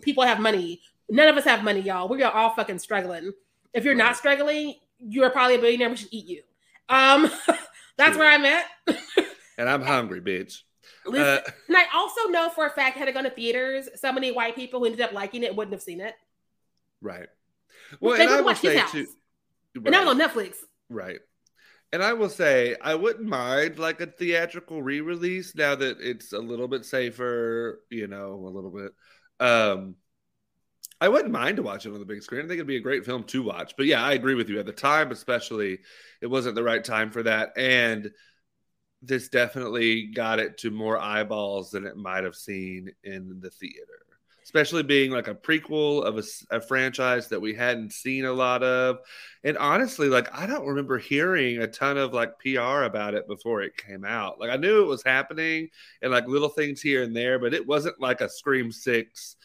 [0.00, 0.80] people have money.
[1.08, 2.08] None of us have money, y'all.
[2.08, 3.32] We are all fucking struggling.
[3.72, 5.90] If you're not struggling, you're probably a billionaire.
[5.90, 6.42] We should eat you.
[6.88, 7.30] Um,
[7.96, 8.66] that's where I'm at.
[9.58, 10.62] and I'm hungry, bitch.
[11.06, 14.12] Listen, uh, and I also know for a fact, had it gone to theaters, so
[14.12, 16.14] many white people who ended up liking it wouldn't have seen it.
[17.00, 17.28] Right.
[18.00, 19.06] Well, they and I would say too,
[19.76, 19.86] right.
[19.86, 20.56] and that was on Netflix.
[20.90, 21.20] Right.
[21.92, 26.38] And I will say, I wouldn't mind like a theatrical re-release now that it's a
[26.38, 28.92] little bit safer, you know, a little bit.
[29.40, 29.94] Um,
[31.00, 32.40] I wouldn't mind to watch it on the big screen.
[32.40, 33.74] I think it'd be a great film to watch.
[33.76, 34.58] But yeah, I agree with you.
[34.58, 35.78] At the time, especially,
[36.20, 37.52] it wasn't the right time for that.
[37.56, 38.10] And
[39.00, 44.04] this definitely got it to more eyeballs than it might have seen in the theater.
[44.42, 48.62] Especially being like a prequel of a, a franchise that we hadn't seen a lot
[48.62, 48.96] of.
[49.44, 53.60] And honestly, like I don't remember hearing a ton of like PR about it before
[53.60, 54.40] it came out.
[54.40, 55.68] Like I knew it was happening
[56.00, 59.36] and like little things here and there, but it wasn't like a Scream 6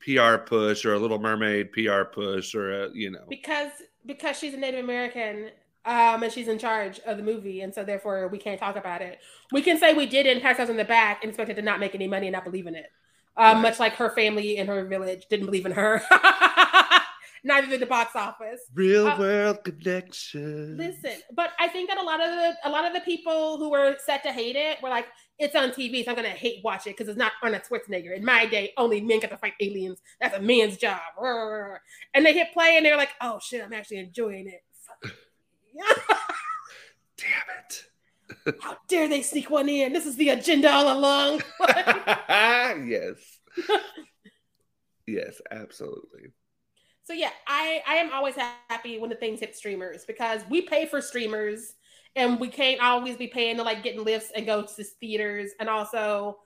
[0.00, 3.70] PR push or a Little Mermaid PR push or a you know because
[4.06, 5.50] because she's a Native American
[5.84, 9.00] um, and she's in charge of the movie, and so therefore we can't talk about
[9.00, 9.18] it.
[9.52, 11.54] We can say we did it and pat ourselves in the back and expect it
[11.54, 12.90] to not make any money and not believe in it.
[13.36, 13.62] Um, right.
[13.62, 16.02] Much like her family in her village didn't believe in her.
[17.44, 18.60] Neither did the box office.
[18.74, 20.76] Real uh, world connection.
[20.76, 23.70] Listen, but I think that a lot of the a lot of the people who
[23.70, 25.06] were set to hate it were like,
[25.40, 28.14] it's on TV, so I'm gonna hate watch it because it's not Arnold Schwarzenegger.
[28.14, 30.00] In my day, only men get to fight aliens.
[30.20, 31.00] That's a man's job.
[32.14, 34.62] And they hit play and they're like, oh shit, I'm actually enjoying it.
[37.16, 37.84] Damn it.
[38.60, 39.92] How dare they sneak one in?
[39.92, 41.42] This is the agenda all along.
[42.88, 43.16] yes.
[45.06, 46.32] yes, absolutely.
[47.02, 48.36] So yeah, I I am always
[48.68, 51.74] happy when the things hit streamers because we pay for streamers
[52.16, 55.52] and we can't always be paying to like getting lifts and go to theaters.
[55.60, 56.38] And also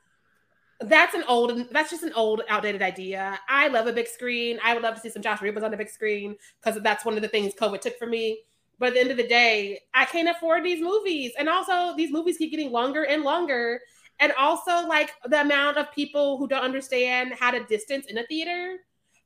[0.81, 3.38] that's an old that's just an old outdated idea.
[3.48, 4.59] I love a big screen.
[4.62, 7.14] I would love to see some josh Ribbons on the big screen because that's one
[7.14, 8.40] of the things covid took from me.
[8.79, 11.33] But at the end of the day i can't afford these movies.
[11.38, 13.81] And also these movies keep getting longer and longer.
[14.20, 18.27] And also like the amount of people who don't understand how to distance in a
[18.27, 18.77] theater.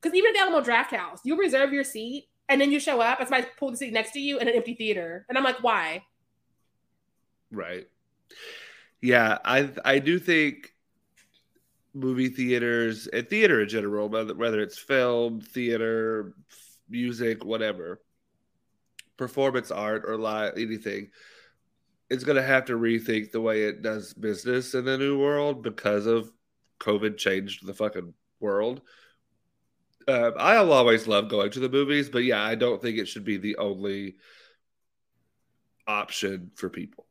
[0.01, 3.19] Because even at the alamo drafthouse you reserve your seat and then you show up.
[3.19, 5.25] And somebody pull the seat next to you in an empty theater.
[5.29, 6.05] And i'm like why
[7.51, 7.87] Right.
[9.01, 10.73] Yeah, I I do think
[11.95, 16.35] movie theaters and theater in general, whether it's film, theater,
[16.89, 18.01] music, whatever,
[19.17, 21.11] performance art or live anything,
[22.11, 25.63] it's going to have to rethink the way it does business in the new world
[25.63, 26.31] because of
[26.81, 28.81] COVID changed the fucking world.
[30.07, 33.25] Uh, I'll always love going to the movies, but yeah, I don't think it should
[33.25, 34.17] be the only
[35.87, 37.08] option for people.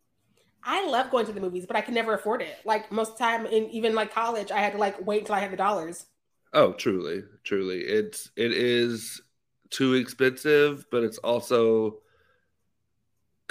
[0.64, 2.58] I love going to the movies, but I can never afford it.
[2.66, 5.36] Like most of the time, in even like college, I had to like wait until
[5.36, 6.06] I had the dollars.
[6.54, 9.22] Oh, truly, truly, it's it is
[9.70, 11.98] too expensive, but it's also,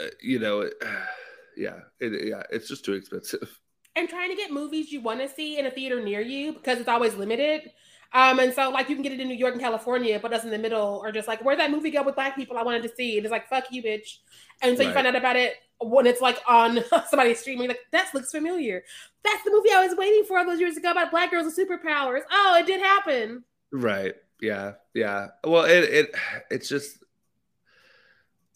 [0.01, 0.75] uh, you know, it,
[1.57, 3.59] yeah, it, yeah, it's just too expensive.
[3.99, 6.79] And trying to get movies you want to see in a theater near you because
[6.79, 7.71] it's always limited.
[8.13, 10.45] Um, and so like you can get it in New York and California, but us
[10.45, 12.83] in the middle are just like where'd that movie go with black people I wanted
[12.83, 13.17] to see?
[13.17, 14.19] And it's like fuck you, bitch.
[14.61, 14.89] And so right.
[14.89, 18.83] you find out about it when it's like on somebody streaming, like that looks familiar.
[19.25, 21.57] That's the movie I was waiting for all those years ago about black girls with
[21.57, 22.23] superpowers.
[22.31, 23.45] Oh, it did happen.
[23.73, 24.15] Right.
[24.41, 24.73] Yeah.
[24.95, 25.29] Yeah.
[25.45, 26.15] Well, it it
[26.51, 26.99] it's just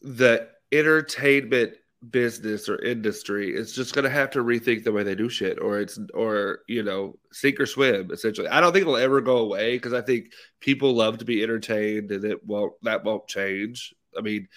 [0.03, 1.75] the entertainment
[2.09, 5.61] business or industry is just going to have to rethink the way they do shit
[5.61, 9.37] or it's or you know sink or swim essentially i don't think it'll ever go
[9.39, 13.95] away because i think people love to be entertained and it won't that won't change
[14.17, 14.49] i mean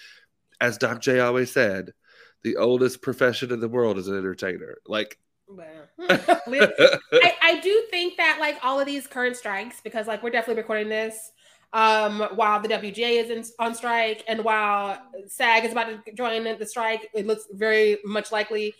[0.58, 1.92] as doc j always said
[2.44, 5.66] the oldest profession in the world is an entertainer like well,
[5.98, 10.62] I, I do think that like all of these current strikes because like we're definitely
[10.62, 11.32] recording this
[11.74, 16.44] um, while the WGA is in, on strike and while SAG is about to join
[16.44, 18.74] the strike, it looks very much likely.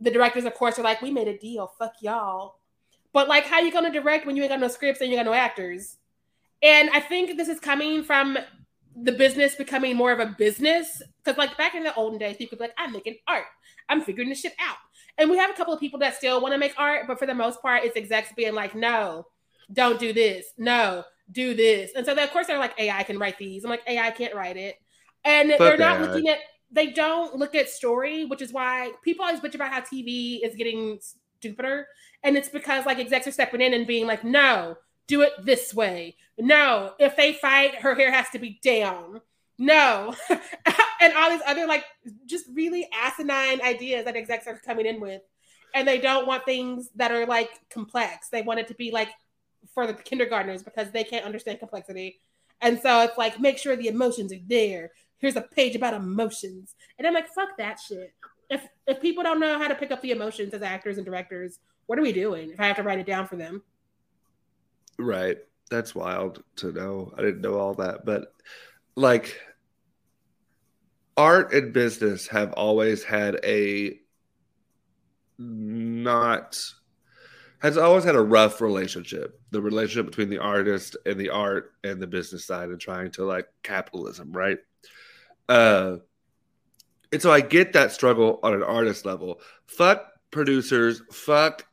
[0.00, 1.72] The directors, of course, are like, "We made a deal.
[1.78, 2.56] Fuck y'all."
[3.14, 5.24] But like, how you gonna direct when you ain't got no scripts and you got
[5.24, 5.96] no actors?
[6.62, 8.36] And I think this is coming from
[9.02, 12.56] the business becoming more of a business because, like, back in the olden days, people
[12.56, 13.46] could be like, "I'm making art.
[13.88, 14.76] I'm figuring this shit out."
[15.18, 17.26] And we have a couple of people that still want to make art, but for
[17.26, 19.26] the most part, it's execs being like, "No,
[19.72, 20.46] don't do this.
[20.58, 21.92] No, do this.
[21.94, 23.64] And so, they, of course, they're like, AI can write these.
[23.64, 24.76] I'm like, AI can't write it.
[25.24, 26.38] And but they're not looking at,
[26.70, 30.54] they don't look at story, which is why people always bitch about how TV is
[30.54, 30.98] getting
[31.40, 31.86] stupider.
[32.22, 34.76] And it's because like execs are stepping in and being like, no,
[35.06, 36.16] do it this way.
[36.38, 39.20] No, if they fight, her hair has to be down.
[39.58, 40.14] No.
[41.00, 41.84] and all these other like
[42.26, 45.22] just really asinine ideas that execs are coming in with.
[45.74, 48.28] And they don't want things that are like complex.
[48.28, 49.10] They want it to be like
[49.72, 52.20] for the kindergartners because they can't understand complexity.
[52.60, 54.92] And so it's like, make sure the emotions are there.
[55.18, 56.74] Here's a page about emotions.
[56.98, 58.12] And I'm like, fuck that shit.
[58.50, 61.58] If if people don't know how to pick up the emotions as actors and directors,
[61.86, 63.62] what are we doing if I have to write it down for them?
[64.98, 65.38] Right.
[65.70, 67.12] That's wild to know.
[67.16, 68.04] I didn't know all that.
[68.04, 68.32] But
[68.96, 69.38] like
[71.16, 73.98] art and business have always had a
[75.38, 76.60] not
[77.60, 82.00] has always had a rough relationship the relationship between the artist and the art and
[82.00, 84.58] the business side and trying to like capitalism right
[85.48, 85.96] uh
[87.12, 91.66] and so i get that struggle on an artist level fuck producers fuck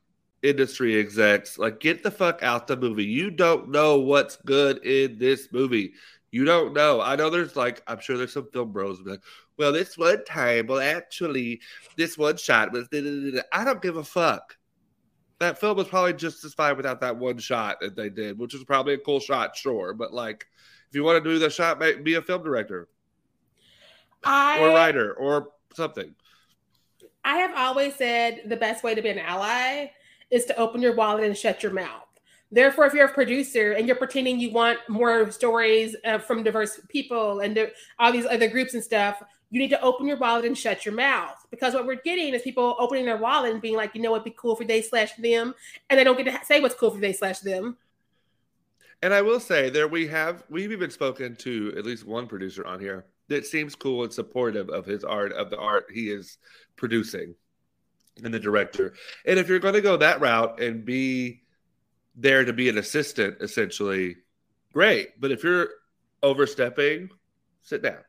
[0.43, 3.05] industry execs like get the fuck out the movie.
[3.05, 5.93] You don't know what's good in this movie.
[6.31, 7.01] You don't know.
[7.01, 9.21] I know there's like i'm sure there's some film bros like
[9.57, 11.61] well this one time well actually
[11.97, 12.87] this one shot was
[13.51, 14.57] i don't give a fuck.
[15.39, 18.53] That film was probably just as fine without that one shot that they did, which
[18.53, 19.91] was probably a cool shot, sure.
[19.91, 20.45] But like,
[20.87, 22.89] if you want to do the shot, be a film director,
[24.23, 26.13] I, or writer, or something.
[27.23, 29.87] I have always said the best way to be an ally
[30.31, 32.07] is to open your wallet and shut your mouth.
[32.51, 36.81] Therefore, if you're a producer and you're pretending you want more stories uh, from diverse
[36.89, 40.57] people and all these other groups and stuff, you need to open your wallet and
[40.57, 43.93] shut your mouth because what we're getting is people opening their wallet and being like,
[43.93, 45.53] you know what, be cool for they slash them,
[45.89, 47.77] and they don't get to say what's cool for they slash them.
[49.01, 52.65] And I will say there we have we've even spoken to at least one producer
[52.65, 56.37] on here that seems cool and supportive of his art of the art he is
[56.75, 57.33] producing
[58.23, 58.93] and the director.
[59.25, 61.41] And if you're going to go that route and be
[62.15, 64.17] there to be an assistant essentially,
[64.73, 65.19] great.
[65.19, 65.69] But if you're
[66.23, 67.09] overstepping,
[67.61, 67.99] sit down.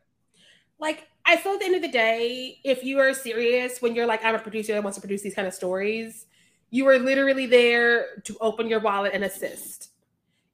[0.78, 4.06] Like I feel at the end of the day, if you are serious when you're
[4.06, 6.26] like, I'm a producer that wants to produce these kind of stories,
[6.70, 9.90] you are literally there to open your wallet and assist.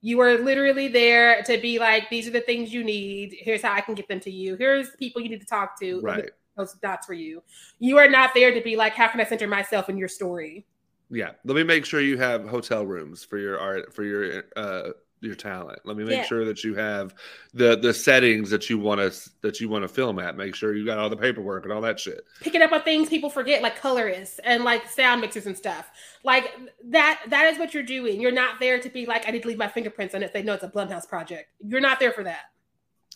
[0.00, 3.34] You are literally there to be like, these are the things you need.
[3.38, 4.54] Here's how I can get them to you.
[4.56, 6.00] Here's people you need to talk to.
[6.00, 6.30] Right.
[6.58, 7.42] Those dots for you.
[7.78, 10.66] You are not there to be like, how can I center myself in your story?
[11.08, 11.30] Yeah.
[11.44, 14.90] Let me make sure you have hotel rooms for your art, for your uh,
[15.20, 15.80] your talent.
[15.84, 16.24] Let me make yeah.
[16.24, 17.14] sure that you have
[17.54, 20.36] the the settings that you want to that you want to film at.
[20.36, 22.24] Make sure you got all the paperwork and all that shit.
[22.40, 25.90] Picking up on things people forget, like colorists and like sound mixers and stuff.
[26.24, 26.54] Like
[26.86, 27.22] that.
[27.28, 28.20] That is what you're doing.
[28.20, 30.32] You're not there to be like, I need to leave my fingerprints on it.
[30.32, 31.50] They know it's a Blumhouse project.
[31.64, 32.50] You're not there for that.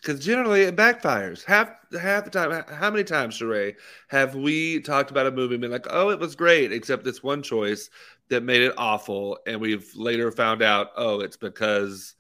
[0.03, 1.45] Because generally it backfires.
[1.45, 3.77] Half half the time, how many times, Sharai,
[4.09, 7.23] have we talked about a movie and been like, "Oh, it was great," except this
[7.23, 7.89] one choice
[8.29, 12.15] that made it awful, and we've later found out, oh, it's because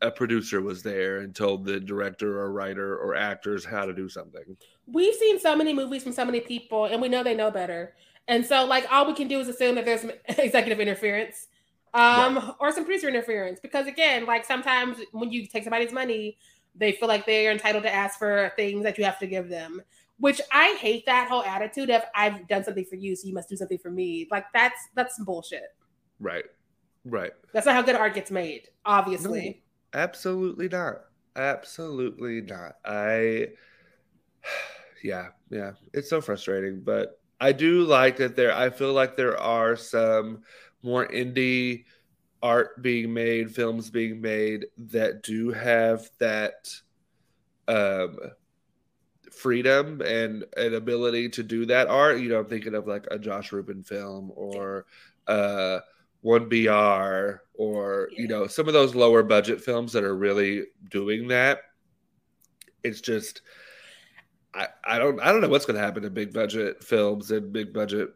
[0.00, 4.08] a producer was there and told the director or writer or actors how to do
[4.08, 4.56] something.
[4.86, 7.94] We've seen so many movies from so many people, and we know they know better.
[8.28, 10.04] And so, like, all we can do is assume that there's
[10.38, 11.48] executive interference
[11.94, 12.54] um, right.
[12.60, 13.60] or some producer interference.
[13.60, 16.36] Because again, like sometimes when you take somebody's money,
[16.78, 19.82] they feel like they're entitled to ask for things that you have to give them.
[20.20, 23.48] Which I hate that whole attitude of I've done something for you, so you must
[23.48, 24.26] do something for me.
[24.30, 25.74] Like that's that's some bullshit.
[26.18, 26.44] Right.
[27.04, 27.32] Right.
[27.52, 29.62] That's not how good art gets made, obviously.
[29.94, 31.02] No, absolutely not.
[31.36, 32.76] Absolutely not.
[32.84, 33.48] I
[35.04, 35.72] yeah, yeah.
[35.94, 40.42] It's so frustrating, but I do like that there I feel like there are some
[40.82, 41.84] more indie
[42.42, 46.72] art being made, films being made that do have that
[47.66, 48.18] um
[49.32, 52.20] freedom and an ability to do that art.
[52.20, 54.86] You know, I'm thinking of like a Josh Ruben film or
[55.26, 55.80] uh
[56.20, 58.20] one BR or yeah.
[58.20, 61.60] you know some of those lower budget films that are really doing that.
[62.82, 63.42] It's just
[64.54, 67.52] I, I don't I don't know what's going to happen to big budget films and
[67.52, 68.10] big budget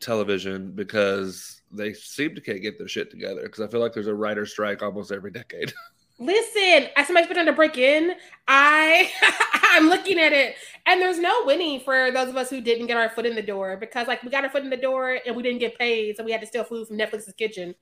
[0.00, 4.06] television because they seem to can't get their shit together because I feel like there's
[4.06, 5.72] a writer strike almost every decade.
[6.18, 8.12] Listen, as somebody's been trying to break in,
[8.46, 9.10] I
[9.72, 10.54] I'm looking at it,
[10.84, 13.42] and there's no winning for those of us who didn't get our foot in the
[13.42, 16.16] door because like we got our foot in the door and we didn't get paid,
[16.16, 17.74] so we had to steal food from Netflix's kitchen,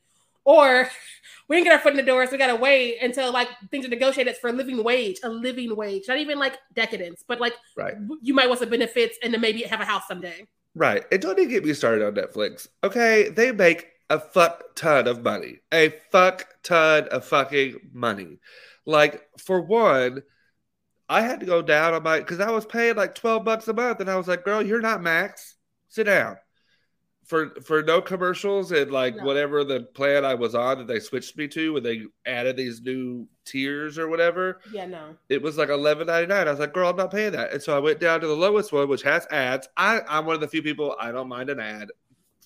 [0.45, 0.89] or
[1.49, 3.85] we didn't get our foot in the door, so we gotta wait until like things
[3.85, 7.55] are negotiated for a living wage, a living wage, not even like decadence, but like
[7.77, 7.95] right.
[8.23, 10.47] you might want some benefits and then maybe have a house someday.
[10.79, 12.69] Right, and don't even get me started on Netflix.
[12.85, 15.59] Okay, they make a fuck ton of money.
[15.73, 18.39] A fuck ton of fucking money.
[18.87, 20.23] Like, for one,
[21.09, 23.73] I had to go down on my because I was paying like 12 bucks a
[23.73, 25.57] month, and I was like, girl, you're not max.
[25.89, 26.37] Sit down.
[27.29, 29.25] For for no commercials and like no.
[29.25, 32.81] whatever the plan I was on that they switched me to when they added these
[32.81, 34.61] new tiers or whatever.
[34.73, 35.15] Yeah, no.
[35.29, 36.49] It was like eleven ninety nine.
[36.49, 37.53] I was like, girl, I'm not paying that.
[37.53, 39.69] And so I went down to the lowest one, which has ads.
[39.77, 41.91] I, I'm one of the few people I don't mind an ad.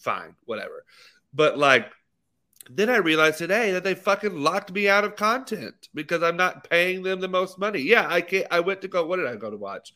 [0.00, 0.84] Fine, whatever.
[1.32, 1.88] But like,
[2.68, 6.68] then I realized today that they fucking locked me out of content because I'm not
[6.68, 7.82] paying them the most money.
[7.82, 8.48] Yeah, I can't.
[8.50, 9.06] I went to go.
[9.06, 9.94] What did I go to watch?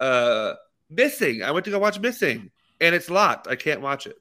[0.00, 0.54] Uh,
[0.90, 1.44] Missing.
[1.44, 3.46] I went to go watch Missing, and it's locked.
[3.46, 4.16] I can't watch it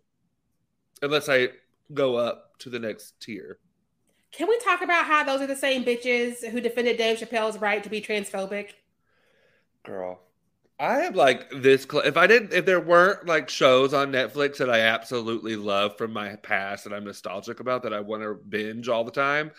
[1.04, 1.50] unless I
[1.94, 3.60] go up to the next tier.
[4.32, 7.84] Can we talk about how those are the same bitches who defended Dave Chappelle's right
[7.84, 8.72] to be transphobic?
[9.84, 10.22] Girl,
[10.80, 11.86] I am like this.
[11.90, 15.98] Cl- if I didn't, if there weren't like shows on Netflix that I absolutely love
[15.98, 19.52] from my past and I'm nostalgic about that I want to binge all the time,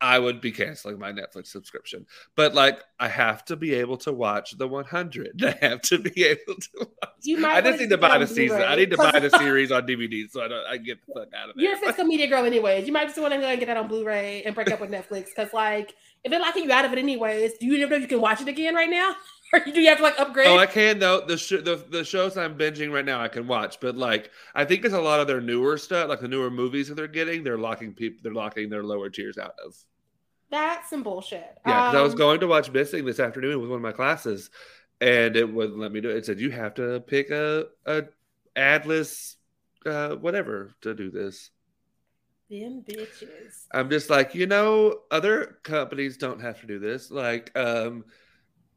[0.00, 2.06] I would be canceling my Netflix subscription.
[2.34, 5.42] But like, I have to be able to watch the 100.
[5.44, 6.70] I have to be able to.
[6.78, 7.10] Watch.
[7.22, 8.62] You might I just need to buy the season.
[8.62, 10.66] I need to buy the series on DVD so I don't.
[10.66, 11.64] I get the fuck out of there.
[11.64, 12.86] You're a physical media girl, anyways.
[12.86, 14.90] You might just want to go and get that on Blu-ray and break up with
[14.90, 15.94] Netflix because, like,
[16.26, 18.40] if they're locking you out of it anyways, do you know if you can watch
[18.40, 19.14] it again right now?
[19.52, 20.48] or do you have to like upgrade?
[20.48, 21.20] Oh, I can though.
[21.20, 23.78] The, sh- the the shows I'm binging right now, I can watch.
[23.80, 26.88] But like, I think it's a lot of their newer stuff, like the newer movies
[26.88, 27.44] that they're getting.
[27.44, 28.18] They're locking people.
[28.24, 29.76] They're locking their lower tiers out of.
[30.50, 31.46] That's some bullshit.
[31.64, 33.82] Yeah, because um, I was um, going to watch Missing this afternoon with one of
[33.82, 34.50] my classes,
[35.00, 36.16] and it wouldn't let me do it.
[36.16, 38.04] It said you have to pick a a
[38.56, 39.36] adless,
[39.84, 41.50] uh, whatever to do this.
[42.48, 43.66] Them bitches.
[43.72, 47.10] I'm just like, you know, other companies don't have to do this.
[47.10, 48.04] Like, um,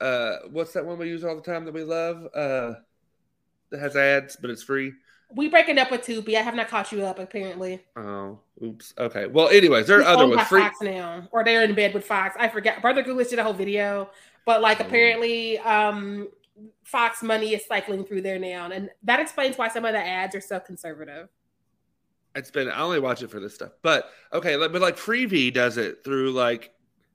[0.01, 2.27] uh, what's that one we use all the time that we love?
[2.33, 2.73] Uh,
[3.69, 4.93] that has ads, but it's free.
[5.35, 6.35] We breaking up with Tubi.
[6.35, 7.81] I have not caught you up apparently.
[7.95, 8.95] Oh, oops.
[8.97, 9.27] Okay.
[9.27, 10.47] Well, anyways, there are other ones.
[10.47, 12.35] Free- Fox now, or they're in bed with Fox.
[12.39, 12.81] I forget.
[12.81, 14.09] Brother Goolish did a whole video,
[14.45, 14.85] but like oh.
[14.85, 16.29] apparently, um,
[16.83, 20.33] Fox money is cycling through there now, and that explains why some of the ads
[20.33, 21.29] are so conservative.
[22.39, 25.77] It's been I only watch it for this stuff, but okay, but like Freevee does
[25.77, 26.71] it through like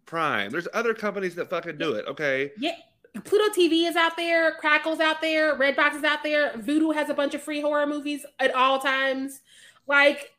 [0.07, 0.51] Prime.
[0.51, 2.07] There's other companies that fucking do it.
[2.07, 2.53] Okay.
[2.59, 2.77] Yeah.
[3.25, 6.51] Pluto TV is out there, Crackle's out there, Redbox is out there.
[6.55, 9.41] Vudu has a bunch of free horror movies at all times.
[9.87, 10.33] Like,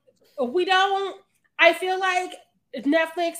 [0.45, 1.22] we don't.
[1.57, 2.34] I feel like
[2.80, 3.36] Netflix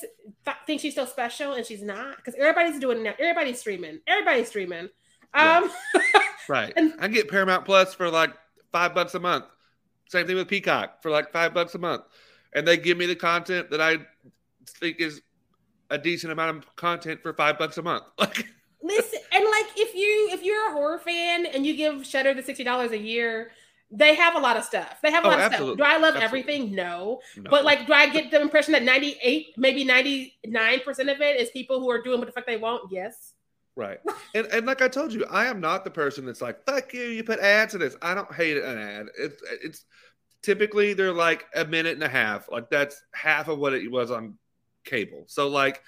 [0.46, 3.14] th- thinks she's so special, and she's not because everybody's doing it now.
[3.20, 4.00] Everybody's streaming.
[4.08, 4.90] Everybody's streaming.
[5.34, 6.02] Um, yeah.
[6.48, 6.74] right.
[6.78, 8.34] And, I get Paramount Plus for like
[8.72, 9.46] five bucks a month.
[10.10, 12.04] Same thing with Peacock for like five bucks a month,
[12.54, 13.98] and they give me the content that I
[14.80, 15.22] think is
[15.90, 18.04] a decent amount of content for five bucks a month.
[18.18, 18.48] Like,
[18.84, 22.44] listen, and like if you if you're a horror fan and you give Shudder the
[22.44, 23.52] sixty dollars a year,
[23.92, 25.00] they have a lot of stuff.
[25.02, 25.78] They have a oh, lot of stuff.
[25.78, 26.24] Do I love absolutely.
[26.24, 26.76] everything?
[26.76, 27.20] No.
[27.38, 27.50] no.
[27.50, 30.32] But like, do I get the impression that 98, maybe 99%
[31.12, 32.92] of it is people who are doing what the fuck they want?
[32.92, 33.34] Yes.
[33.76, 34.00] Right.
[34.34, 37.04] and and like I told you, I am not the person that's like, fuck you,
[37.04, 37.96] you put ads in this.
[38.02, 39.08] I don't hate an ad.
[39.18, 39.86] It's it's
[40.42, 42.50] typically they're like a minute and a half.
[42.50, 44.38] Like that's half of what it was on
[44.86, 45.26] cable.
[45.28, 45.82] So like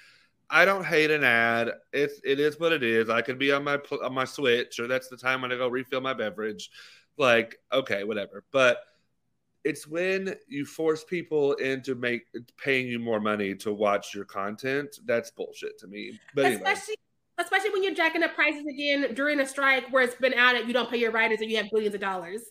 [0.50, 1.72] I don't hate an ad.
[1.92, 3.08] It's it is what it is.
[3.08, 5.68] I could be on my on my Switch, or that's the time when I go
[5.68, 6.70] refill my beverage.
[7.16, 8.44] Like, okay, whatever.
[8.52, 8.78] But
[9.64, 12.22] it's when you force people into make
[12.56, 14.98] paying you more money to watch your content.
[15.04, 16.18] That's bullshit to me.
[16.34, 16.72] But anyway.
[16.72, 16.96] especially
[17.38, 20.66] especially when you're jacking up prices again during a strike where it's been out and
[20.66, 22.42] you don't pay your writers and you have billions of dollars.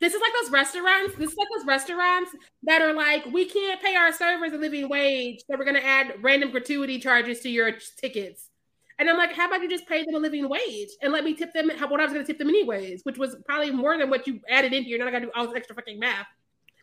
[0.00, 1.14] This is like those restaurants.
[1.16, 2.30] This is like those restaurants
[2.64, 6.14] that are like, we can't pay our servers a living wage, so we're gonna add
[6.20, 8.50] random gratuity charges to your tickets.
[8.98, 11.34] And I'm like, how about you just pay them a living wage and let me
[11.34, 14.26] tip them what I was gonna tip them anyways, which was probably more than what
[14.26, 14.98] you added into here.
[14.98, 16.26] Now I gotta do all this extra fucking math.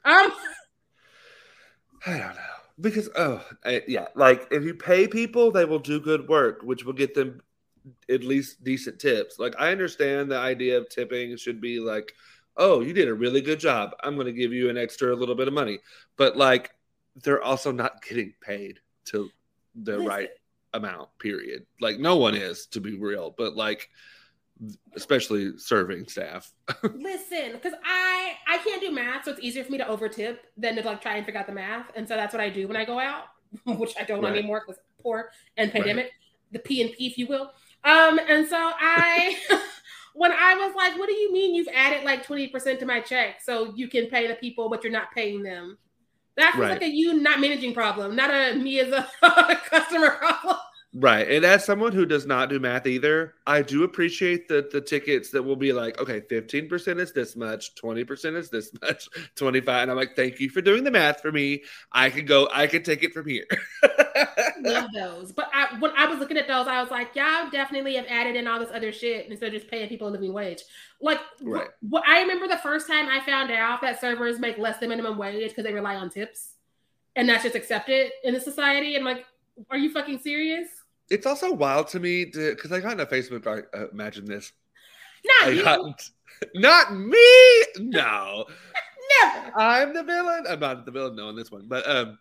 [0.03, 0.31] Um
[2.05, 2.60] I don't know.
[2.81, 6.83] Because oh I, yeah, like if you pay people, they will do good work, which
[6.83, 7.41] will get them
[8.09, 9.39] at least decent tips.
[9.39, 12.13] Like I understand the idea of tipping should be like
[12.57, 13.91] oh, you did a really good job.
[14.03, 15.79] I'm going to give you an extra little bit of money.
[16.17, 16.71] But like,
[17.23, 19.29] they're also not getting paid to
[19.75, 20.07] the Listen.
[20.07, 20.29] right
[20.73, 21.65] amount, period.
[21.79, 23.33] Like, no one is, to be real.
[23.37, 23.89] But like,
[24.95, 26.51] especially serving staff.
[26.83, 30.75] Listen, because I I can't do math, so it's easier for me to overtip than
[30.75, 31.91] to like try and figure out the math.
[31.95, 33.25] And so that's what I do when I go out,
[33.65, 34.35] which I don't right.
[34.35, 36.13] anymore because poor and pandemic, right.
[36.51, 37.51] the P and P, if you will.
[37.83, 39.37] Um, and so I
[40.13, 43.41] when I was like, what do you mean you've added like 20% to my check
[43.41, 45.77] so you can pay the people, but you're not paying them?
[46.37, 46.71] That feels right.
[46.71, 50.57] like a you not managing problem, not a me as a customer problem.
[50.93, 51.29] Right.
[51.29, 55.29] And as someone who does not do math either, I do appreciate the the tickets
[55.31, 59.83] that will be like, okay, 15% is this much, 20% is this much, 25.
[59.83, 61.63] And I'm like, thank you for doing the math for me.
[61.93, 63.45] I can go, I can take it from here.
[64.61, 65.31] Love those.
[65.31, 68.35] But I, when I was looking at those, I was like, y'all definitely have added
[68.35, 70.61] in all this other shit instead of just paying people a living wage.
[70.99, 71.69] Like, right.
[71.81, 75.17] what I remember the first time I found out that servers make less than minimum
[75.17, 76.55] wage because they rely on tips.
[77.15, 78.95] And that's just accepted in the society.
[78.95, 79.25] And like,
[79.69, 80.67] are you fucking serious?
[81.11, 83.45] It's also wild to me because I got in a Facebook.
[83.45, 84.53] Uh, imagine this.
[85.25, 85.63] Not I you.
[85.63, 86.09] Got,
[86.55, 87.63] not me.
[87.79, 88.45] No.
[89.23, 89.59] Never.
[89.59, 90.45] I'm the villain.
[90.49, 91.17] I'm not the villain.
[91.17, 92.17] No, in this one, but um,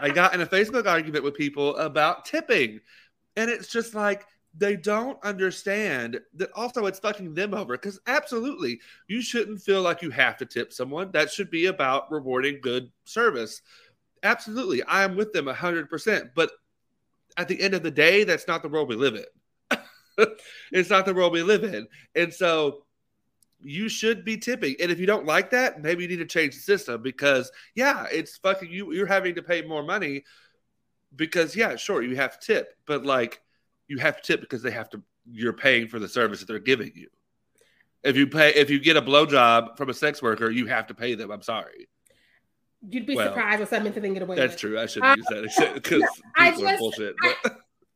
[0.00, 2.80] I got in a Facebook argument with people about tipping,
[3.36, 6.50] and it's just like they don't understand that.
[6.54, 10.72] Also, it's fucking them over because absolutely, you shouldn't feel like you have to tip
[10.74, 11.10] someone.
[11.12, 13.62] That should be about rewarding good service.
[14.22, 16.32] Absolutely, I am with them hundred percent.
[16.34, 16.50] But
[17.36, 19.76] at the end of the day, that's not the world we live in.
[20.72, 21.86] it's not the world we live in.
[22.14, 22.84] And so
[23.62, 24.76] you should be tipping.
[24.80, 28.06] And if you don't like that, maybe you need to change the system because yeah,
[28.10, 30.24] it's fucking you you're having to pay more money
[31.14, 33.40] because yeah, sure, you have to tip, but like
[33.88, 36.58] you have to tip because they have to you're paying for the service that they're
[36.58, 37.08] giving you.
[38.02, 40.94] If you pay if you get a blowjob from a sex worker, you have to
[40.94, 41.30] pay them.
[41.30, 41.88] I'm sorry.
[42.88, 44.36] You'd be well, surprised something to think it away.
[44.36, 44.60] That's with.
[44.60, 44.78] true.
[44.78, 46.02] I shouldn't uh, use that because
[46.38, 47.14] no, people are bullshit.
[47.22, 47.34] I,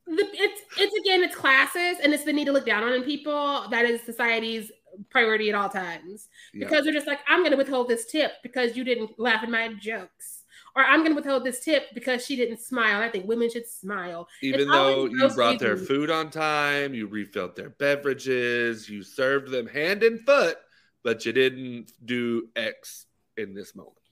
[0.07, 3.67] the, it's it's again it's classes and it's the need to look down on people.
[3.71, 4.71] That is society's
[5.11, 6.81] priority at all times because yeah.
[6.83, 9.73] they're just like I'm going to withhold this tip because you didn't laugh at my
[9.75, 10.43] jokes.
[10.77, 13.01] Or I'm going to withhold this tip because she didn't smile.
[13.01, 14.27] I think women should smile.
[14.43, 19.53] Even it's though you brought their food on time, you refilled their beverages, you served
[19.53, 20.57] them hand and foot,
[21.05, 23.07] but you didn't do X
[23.37, 24.04] in this moment.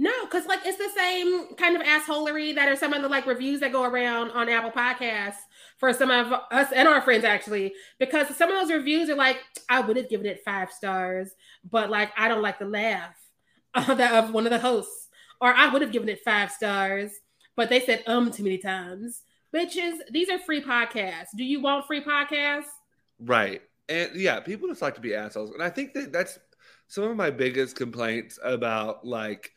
[0.00, 3.26] No, because like it's the same kind of assholery that are some of the like
[3.26, 5.40] reviews that go around on Apple Podcasts
[5.76, 9.38] for some of us and our friends actually, because some of those reviews are like,
[9.68, 11.32] I would have given it five stars,
[11.68, 13.16] but like I don't like the laugh
[13.74, 15.08] of, of one of the hosts,
[15.40, 17.10] or I would have given it five stars,
[17.56, 19.22] but they said um too many times.
[19.52, 21.30] Bitches, these are free podcasts.
[21.36, 22.70] Do you want free podcasts?
[23.18, 23.62] Right.
[23.88, 25.50] And yeah, people just like to be assholes.
[25.50, 26.38] And I think that that's
[26.86, 29.50] some of my biggest complaints about like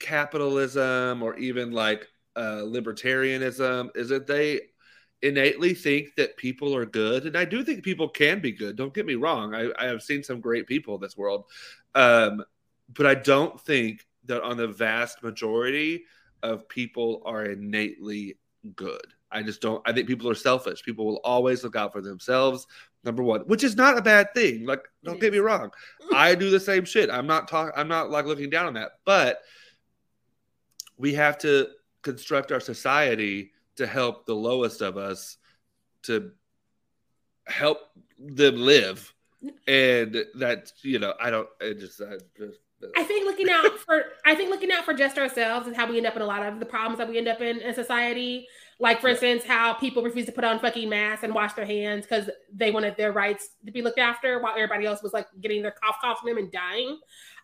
[0.00, 4.60] capitalism or even like uh, libertarianism is that they
[5.22, 8.94] innately think that people are good and i do think people can be good don't
[8.94, 11.46] get me wrong i, I have seen some great people in this world
[11.96, 12.44] um,
[12.94, 16.04] but i don't think that on the vast majority
[16.42, 18.38] of people are innately
[18.76, 19.06] good.
[19.30, 20.82] I just don't i think people are selfish.
[20.82, 22.66] People will always look out for themselves
[23.04, 25.70] number one which is not a bad thing like don't get me wrong.
[26.14, 27.10] I do the same shit.
[27.10, 29.42] I'm not talking i'm not like looking down on that but
[30.98, 31.68] we have to
[32.02, 35.36] construct our society to help the lowest of us
[36.02, 36.32] to
[37.46, 37.78] help
[38.18, 39.12] them live
[39.66, 42.58] and that you know i don't I just, I just
[42.96, 45.96] I think looking out for I think looking out for just ourselves is how we
[45.96, 48.46] end up in a lot of the problems that we end up in in society.
[48.80, 52.06] Like, for instance, how people refuse to put on fucking masks and wash their hands
[52.06, 55.62] because they wanted their rights to be looked after while everybody else was like getting
[55.62, 56.96] their cough cough from them and dying.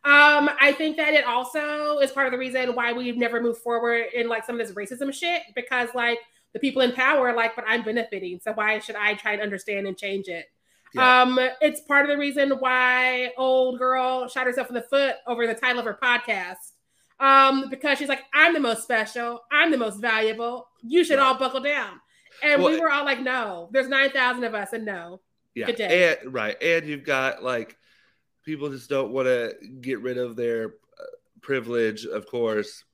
[0.05, 3.62] Um, I think that it also is part of the reason why we've never moved
[3.62, 6.18] forward in like some of this racism shit because like
[6.52, 9.40] the people in power are like, but I'm benefiting, so why should I try and
[9.40, 10.46] understand and change it?
[10.92, 11.22] Yeah.
[11.22, 15.46] Um, it's part of the reason why old girl shot herself in the foot over
[15.46, 16.72] the title of her podcast.
[17.18, 20.68] Um, because she's like, I'm the most special, I'm the most valuable.
[20.82, 21.24] You should right.
[21.24, 22.00] all buckle down.
[22.42, 25.20] And well, we were all like, no, there's nine thousand of us, and no.
[25.55, 26.61] Yeah, and, right.
[26.61, 27.76] And you've got like
[28.45, 32.84] people just don't want to get rid of their uh, privilege, of course.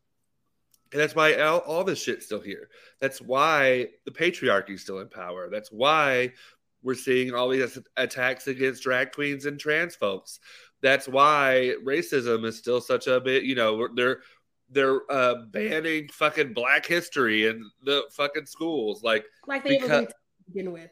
[0.93, 2.69] And that's why all, all this shit's still here.
[3.01, 5.49] That's why the patriarchy's still in power.
[5.51, 6.33] That's why
[6.83, 10.41] we're seeing all these attacks against drag queens and trans folks.
[10.83, 14.21] That's why racism is still such a bit, you know, they're
[14.73, 19.03] they're uh, banning fucking black history in the fucking schools.
[19.03, 20.15] Like, like they because, to
[20.47, 20.91] begin with.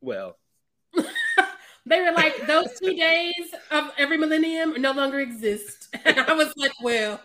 [0.00, 0.36] Well,
[1.84, 5.94] they were like, those two days of every millennium no longer exist.
[6.04, 7.20] And I was like, well,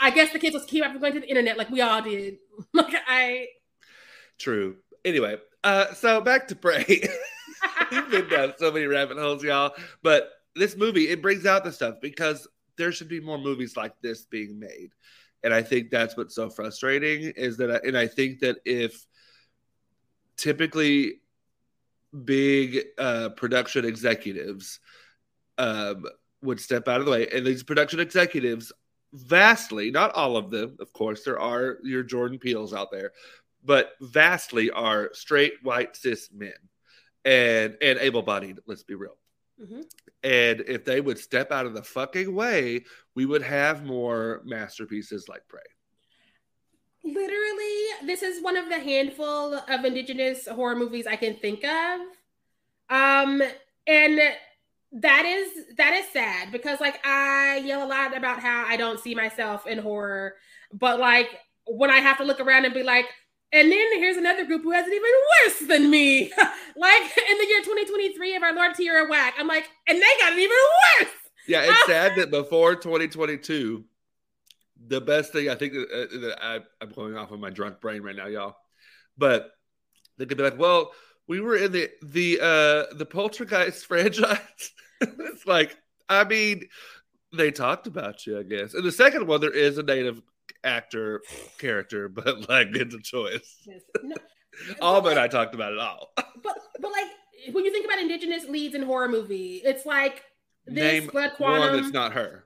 [0.00, 2.38] I guess the kids will keep up going to the internet like we all did.
[2.72, 3.48] like I
[4.38, 4.76] True.
[5.04, 6.84] Anyway, uh, so back to Prey.
[7.90, 9.74] We've been down so many rabbit holes, y'all.
[10.02, 13.92] But this movie, it brings out the stuff because there should be more movies like
[14.00, 14.90] this being made.
[15.42, 19.06] And I think that's what's so frustrating is that, I, and I think that if
[20.36, 21.20] typically
[22.24, 24.80] big uh, production executives
[25.58, 26.04] um,
[26.42, 28.72] would step out of the way, and these production executives
[29.12, 33.12] vastly, not all of them, of course, there are your Jordan Peeles out there,
[33.64, 36.52] but vastly are straight white cis men
[37.24, 38.60] and and able-bodied.
[38.66, 39.16] Let's be real.
[39.60, 39.80] Mm-hmm.
[40.22, 42.84] And if they would step out of the fucking way,
[43.14, 45.60] we would have more masterpieces like Prey.
[47.02, 52.00] Literally, this is one of the handful of indigenous horror movies I can think of.
[52.90, 53.42] Um,
[53.86, 54.20] and
[54.92, 58.98] that is that is sad because like I yell a lot about how I don't
[58.98, 60.34] see myself in horror,
[60.72, 61.28] but like
[61.66, 63.06] when I have to look around and be like,
[63.52, 65.10] and then here's another group who has it even
[65.44, 66.30] worse than me.
[66.76, 69.34] like in the year 2023 of our Lord Tierra Whack.
[69.38, 70.56] I'm like, and they got it even
[71.00, 71.14] worse.
[71.46, 73.84] Yeah, it's sad that before 2022,
[74.90, 78.02] the best thing I think uh, that I, I'm going off of my drunk brain
[78.02, 78.56] right now, y'all.
[79.16, 79.52] But
[80.18, 80.92] they could be like, well,
[81.28, 84.72] we were in the the uh the Poltergeist franchise.
[85.00, 85.76] it's like,
[86.08, 86.68] I mean,
[87.32, 88.74] they talked about you, I guess.
[88.74, 90.20] And the second one, there is a native
[90.64, 91.22] actor
[91.58, 93.56] character, but like it's a choice.
[93.64, 93.82] Yes.
[94.02, 94.16] No,
[94.82, 96.12] all but I talked about it all.
[96.16, 100.24] but but like when you think about indigenous leads in horror movie, it's like
[100.66, 101.60] this Name Blood Quantum.
[101.60, 102.44] One that's not her.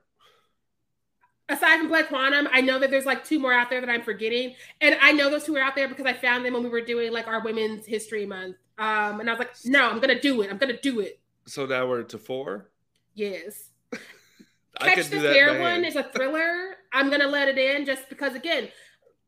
[1.64, 4.02] Aside from Blood Quantum, I know that there's like two more out there that I'm
[4.02, 6.68] forgetting, and I know those two are out there because I found them when we
[6.68, 8.56] were doing like our Women's History Month.
[8.78, 10.50] Um, and I was like, no, I'm gonna do it.
[10.50, 11.20] I'm gonna do it.
[11.46, 12.68] So now we're to four.
[13.14, 13.70] Yes.
[14.80, 16.76] Catch the Fair one is a thriller.
[16.92, 18.68] I'm gonna let it in just because, again,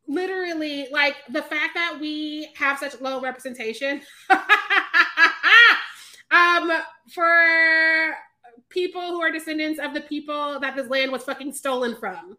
[0.07, 4.03] literally, like the fact that we have such low representation,
[6.31, 6.71] um,
[7.15, 8.15] for
[8.77, 12.37] people who are descendants of the people that this land was fucking stolen from.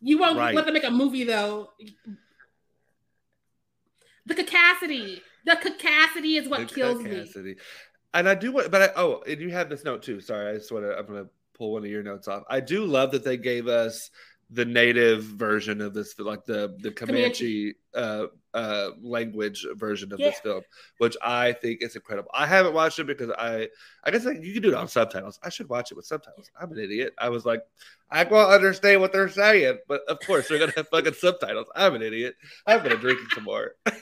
[0.00, 0.54] You won't right.
[0.54, 1.72] let them make a movie though.
[4.24, 5.20] The cacacity.
[5.44, 7.50] The cacacity is what the kills cacacity.
[7.50, 7.54] me.
[8.14, 10.20] And I do want, but I, oh, and you have this note too.
[10.22, 10.96] Sorry, I just want to.
[10.96, 12.44] I'm going to pull one of your notes off.
[12.48, 14.10] I do love that they gave us
[14.52, 17.74] the native version of this, like the the Comanche.
[17.94, 20.30] Uh, uh, language version of yeah.
[20.30, 20.62] this film,
[20.98, 22.30] which I think is incredible.
[22.34, 23.68] I haven't watched it because I,
[24.04, 25.38] I guess like, you can do it on subtitles.
[25.42, 26.50] I should watch it with subtitles.
[26.60, 27.14] I'm an idiot.
[27.18, 27.62] I was like,
[28.10, 31.68] I won't understand what they're saying, but of course they're gonna have fucking subtitles.
[31.74, 32.34] I'm an idiot.
[32.66, 33.74] I'm gonna drink some more.
[33.86, 33.92] no,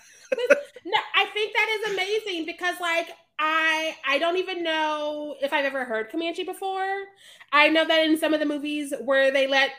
[1.14, 5.84] I think that is amazing because like I I don't even know if I've ever
[5.84, 6.94] heard Comanche before.
[7.53, 9.70] I know that in some of the movies where they let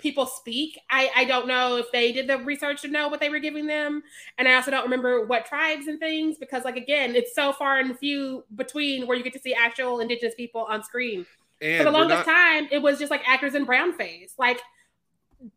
[0.00, 3.28] people speak, I I don't know if they did the research to know what they
[3.28, 4.02] were giving them,
[4.38, 7.78] and I also don't remember what tribes and things because like again, it's so far
[7.78, 11.26] and few between where you get to see actual indigenous people on screen.
[11.60, 12.32] And For the longest not...
[12.32, 14.34] time, it was just like actors in brown face.
[14.38, 14.60] Like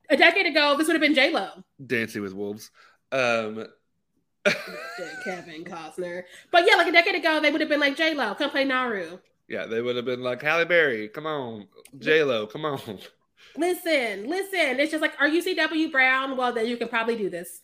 [0.10, 1.50] a decade ago, this would have been J Lo
[1.86, 2.72] dancing with wolves.
[3.12, 3.68] Um,
[5.24, 6.24] Kevin Costner.
[6.52, 8.66] But yeah, like a decade ago, they would have been like J Lo, come play
[8.66, 9.20] Naru.
[9.48, 11.68] Yeah, they would have been like Halle Berry, come on,
[12.00, 13.00] J Lo, come on.
[13.58, 14.80] Listen, listen.
[14.80, 15.92] It's just like, are you C.W.
[15.92, 16.38] Brown?
[16.38, 17.62] Well, then you can probably do this.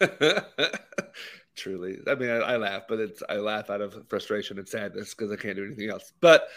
[1.54, 5.14] Truly, I mean, I, I, laugh, but it's I laugh out of frustration and sadness
[5.14, 6.12] because I can't do anything else.
[6.20, 6.48] But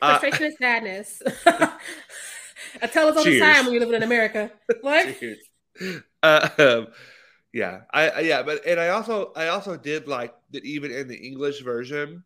[0.00, 1.22] uh, frustration and sadness.
[1.46, 3.40] I tell us all cheers.
[3.40, 4.50] the time when you're living in America.
[4.80, 5.16] What?
[6.22, 6.86] Uh, um,
[7.54, 11.06] Yeah, I, I yeah, but and I also I also did like that even in
[11.06, 12.24] the English version,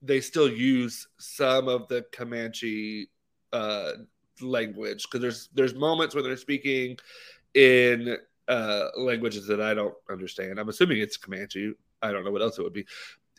[0.00, 3.10] they still use some of the Comanche
[3.52, 3.92] uh,
[4.42, 6.96] language because there's there's moments where they're speaking
[7.54, 8.16] in
[8.48, 10.58] uh, languages that I don't understand.
[10.58, 11.74] I'm assuming it's Comanche.
[12.02, 12.86] I don't know what else it would be.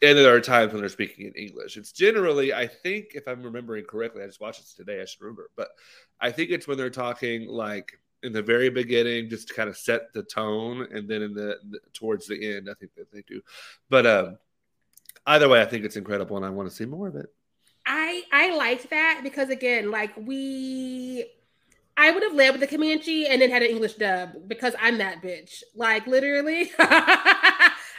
[0.01, 1.75] And there are times when they're speaking in English.
[1.75, 5.01] It's generally, I think, if I'm remembering correctly, I just watched this today.
[5.01, 5.69] I should remember, but
[6.21, 9.77] I think it's when they're talking like in the very beginning, just to kind of
[9.77, 13.23] set the tone, and then in the, the towards the end, I think that they
[13.27, 13.41] do.
[13.89, 14.37] But um,
[15.25, 17.27] either way, I think it's incredible, and I want to see more of it.
[17.89, 21.25] I I liked that because again, like we
[21.97, 24.99] I would have led with the Comanche and then had an English dub because I'm
[24.99, 25.63] that bitch.
[25.75, 26.71] Like literally.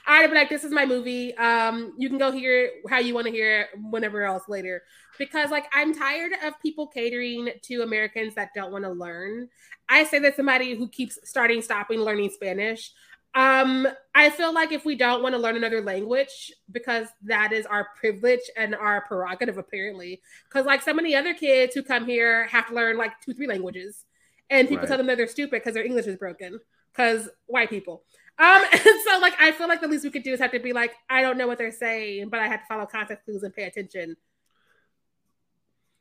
[0.07, 1.37] I'd be like, this is my movie.
[1.37, 4.83] Um, you can go hear it how you want to hear it whenever else later.
[5.19, 9.49] Because like I'm tired of people catering to Americans that don't want to learn.
[9.89, 12.93] I say that somebody who keeps starting, stopping, learning Spanish.
[13.35, 17.65] Um, I feel like if we don't want to learn another language, because that is
[17.67, 20.21] our privilege and our prerogative, apparently.
[20.49, 23.47] Because like so many other kids who come here have to learn like two, three
[23.47, 24.05] languages,
[24.49, 24.89] and people right.
[24.89, 26.59] tell them that they're stupid because their English is broken.
[26.93, 28.03] Because white people.
[28.41, 30.59] Um, and so like I feel like the least we could do is have to
[30.59, 33.45] be like, I don't know what they're saying, but I have to follow context clues
[33.45, 34.17] and pay attention.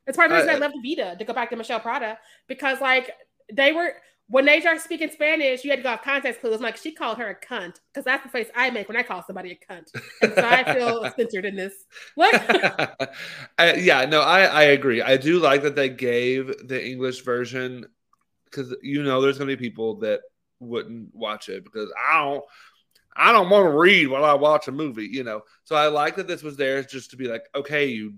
[0.06, 2.18] It's part of the reason I, I love Vida to go back to Mishel Prada
[2.48, 3.12] because like
[3.52, 3.94] they were
[4.30, 6.54] when they started speaking Spanish, you had to go off context clues.
[6.54, 9.02] I'm like, she called her a cunt because that's the face I make when I
[9.02, 9.90] call somebody a cunt.
[10.22, 11.74] And so I feel censored in this.
[12.14, 12.32] What?
[13.58, 15.02] I, yeah, no, I, I agree.
[15.02, 17.86] I do like that they gave the English version
[18.44, 20.20] because you know there's going to be people that
[20.60, 22.44] wouldn't watch it because I don't.
[23.16, 25.42] I don't want to read while I watch a movie, you know.
[25.64, 28.14] So I like that this was there just to be like, okay, you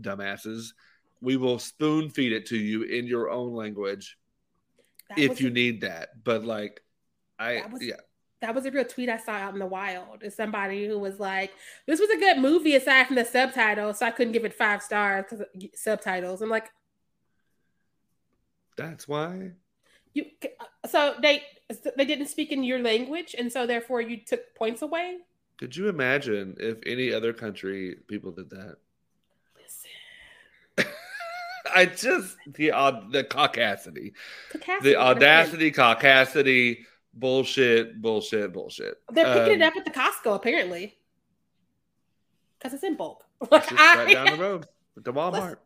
[0.00, 0.68] dumbasses,
[1.20, 4.16] we will spoon feed it to you in your own language
[5.16, 6.22] if you a, need that.
[6.24, 6.82] But like,
[7.38, 7.96] I was, yeah.
[8.40, 10.22] That was a real tweet I saw out in the wild.
[10.22, 11.52] Is somebody who was like,
[11.86, 14.82] "This was a good movie aside from the subtitles, so I couldn't give it five
[14.82, 16.70] stars because subtitles." I'm like,
[18.76, 19.52] "That's why."
[20.14, 21.42] You uh, so they
[21.96, 25.18] they didn't speak in your language, and so therefore you took points away.
[25.58, 28.76] Could you imagine if any other country people did that?
[31.74, 34.12] I just the uh, the caucasity,
[34.82, 36.78] the audacity, caucasity,
[37.14, 38.98] bullshit, bullshit, bullshit.
[39.10, 40.96] They're picking um, it up at the Costco apparently,
[42.58, 43.24] because it's in bulk.
[43.50, 44.66] Like, just I, right down the road
[44.96, 45.56] the Walmart.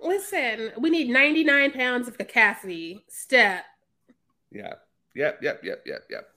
[0.00, 3.02] Listen, we need ninety nine pounds of caucasity.
[3.08, 3.64] Step.
[4.50, 4.74] Yeah.
[5.14, 5.40] Yep.
[5.42, 5.64] Yep.
[5.64, 5.82] Yep.
[5.86, 6.04] Yep.
[6.10, 6.28] Yep.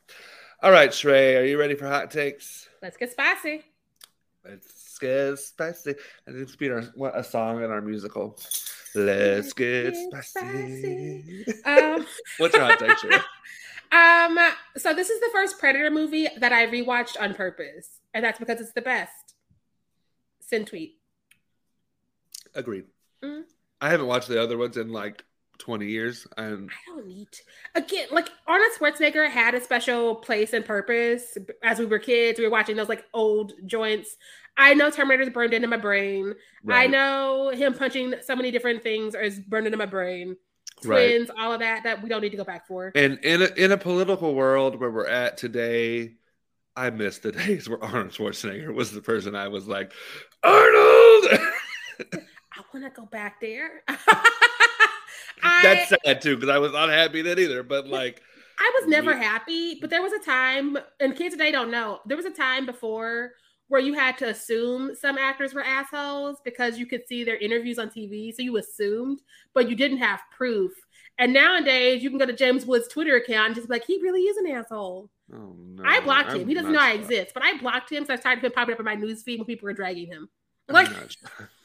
[0.61, 2.67] All right, Sharai, are you ready for hot takes?
[2.81, 3.63] Let's get spicy.
[4.43, 5.93] Let's get spicy.
[6.25, 8.37] Think it's be our, a song in our musical.
[8.95, 11.45] Let's get spicy.
[11.65, 12.05] Um,
[12.37, 13.23] What's your hot take, Sharai?
[13.91, 14.37] Um,
[14.77, 18.61] so this is the first Predator movie that I rewatched on purpose, and that's because
[18.61, 19.33] it's the best.
[20.41, 20.99] Send tweet.
[22.53, 22.85] Agreed.
[23.23, 23.41] Mm-hmm.
[23.81, 25.23] I haven't watched the other ones in like
[25.59, 27.41] 20 years and i don't need to.
[27.75, 32.45] again like arnold schwarzenegger had a special place and purpose as we were kids we
[32.45, 34.15] were watching those like old joints
[34.57, 36.33] i know terminator's burned into my brain
[36.63, 36.83] right.
[36.83, 40.35] i know him punching so many different things is burned into my brain
[40.81, 41.37] twins right.
[41.37, 43.71] all of that that we don't need to go back for and in a, in
[43.71, 46.13] a political world where we're at today
[46.75, 49.91] i miss the days where arnold schwarzenegger was the person i was like
[50.41, 51.27] arnold
[52.13, 53.83] i want to go back there
[55.41, 57.63] That's sad too, because I was not happy then either.
[57.63, 58.21] But like,
[58.59, 59.79] I was never happy.
[59.79, 61.99] But there was a time, and kids today don't know.
[62.05, 63.31] There was a time before
[63.69, 67.77] where you had to assume some actors were assholes because you could see their interviews
[67.77, 69.21] on TV, so you assumed,
[69.53, 70.71] but you didn't have proof.
[71.19, 74.01] And nowadays, you can go to James Woods' Twitter account and just be like, he
[74.01, 75.11] really is an asshole.
[75.31, 75.83] Oh, no.
[75.85, 76.47] I blocked I'm him.
[76.47, 78.79] He doesn't know I exist, but I blocked him, so I started him popping up
[78.79, 80.29] in my newsfeed when people were dragging him.
[80.67, 80.87] Like,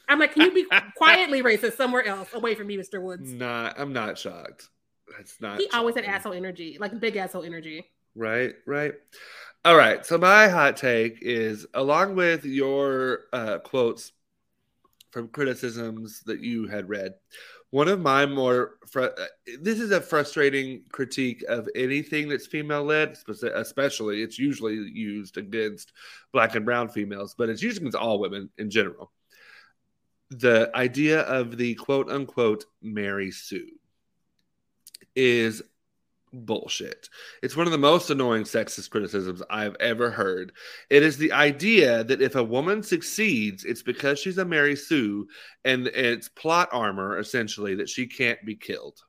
[0.08, 3.00] I'm like, can you be quietly racist somewhere else away from me, Mr.
[3.00, 3.30] Woods?
[3.30, 4.68] Not, I'm not shocked.
[5.16, 5.58] That's not.
[5.58, 7.84] He always had asshole energy, like big asshole energy.
[8.14, 8.94] Right, right.
[9.64, 10.04] All right.
[10.04, 14.12] So my hot take is, along with your uh, quotes
[15.10, 17.14] from criticisms that you had read,
[17.70, 19.26] one of my more fr- uh,
[19.60, 23.16] this is a frustrating critique of anything that's female led,
[23.54, 25.92] especially it's usually used against
[26.32, 29.10] black and brown females, but it's used against all women in general
[30.30, 33.68] the idea of the quote unquote Mary Sue
[35.14, 35.62] is
[36.32, 37.08] bullshit.
[37.42, 40.52] It's one of the most annoying sexist criticisms I've ever heard.
[40.90, 45.28] It is the idea that if a woman succeeds, it's because she's a Mary Sue
[45.64, 49.00] and it's plot armor essentially that she can't be killed.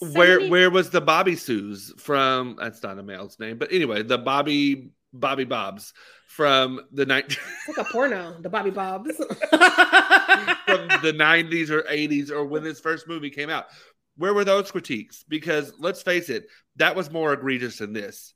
[0.00, 2.56] So where where was the Bobby Sues from?
[2.60, 5.92] That's not a male's name, but anyway, the Bobby Bobby Bobs
[6.26, 7.36] from the night
[7.68, 9.16] It's like a porno, the Bobby Bobs.
[9.16, 13.66] from the nineties or eighties or when this first movie came out.
[14.16, 15.24] Where were those critiques?
[15.28, 18.34] Because let's face it, that was more egregious than this.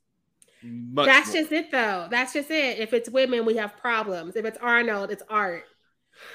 [0.63, 1.41] Much That's more.
[1.41, 2.07] just it, though.
[2.09, 2.79] That's just it.
[2.79, 4.37] If it's women, we have problems.
[4.37, 5.65] If it's Arnold, it's art.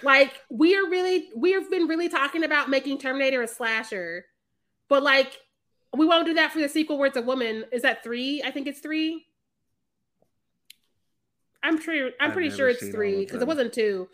[0.02, 4.26] Like we are really, we've been really talking about making Terminator a slasher,
[4.88, 5.38] but like
[5.96, 7.64] we won't do that for the sequel where it's a woman.
[7.72, 8.42] Is that three?
[8.44, 9.24] I think it's three.
[11.62, 12.06] I'm sure.
[12.20, 14.08] I'm I've pretty sure it's three because it wasn't two.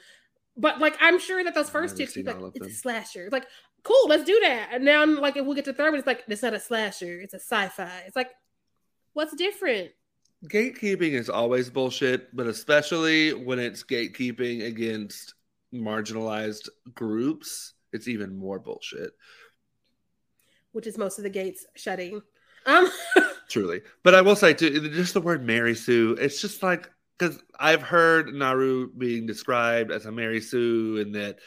[0.56, 3.24] But like, I'm sure that those first two, like, it's a slasher.
[3.24, 3.46] It's like,
[3.82, 4.68] cool, let's do that.
[4.72, 7.20] And now, like, if we get to third one, it's like, it's not a slasher.
[7.20, 8.04] It's a sci-fi.
[8.06, 8.30] It's like,
[9.12, 9.90] what's different?
[10.48, 15.34] gatekeeping is always bullshit, but especially when it's gatekeeping against
[15.72, 19.12] marginalized groups, it's even more bullshit.
[20.72, 22.20] which is most of the gates shutting.
[22.66, 22.90] Um,
[23.48, 23.82] Truly.
[24.02, 27.82] But I will say too, just the word Mary Sue, it's just like because I've
[27.82, 31.38] heard Naru being described as a Mary Sue and that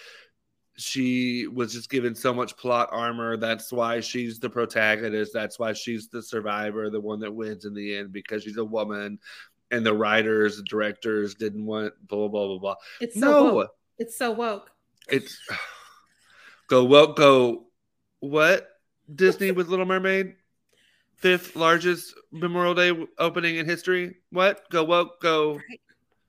[0.77, 3.35] she was just given so much plot armor.
[3.35, 5.33] That's why she's the protagonist.
[5.33, 8.63] That's why she's the survivor, the one that wins in the end because she's a
[8.65, 9.19] woman.
[9.71, 12.75] And the writers, directors didn't want blah blah blah blah.
[13.01, 13.71] it's so No, woke.
[13.97, 14.69] It's so woke.
[15.09, 15.37] it's
[16.69, 17.65] go well go
[18.19, 18.69] what
[19.13, 20.35] Disney with Little Mermaid,
[21.17, 24.17] fifth largest Memorial Day opening in history.
[24.31, 25.59] What go woke go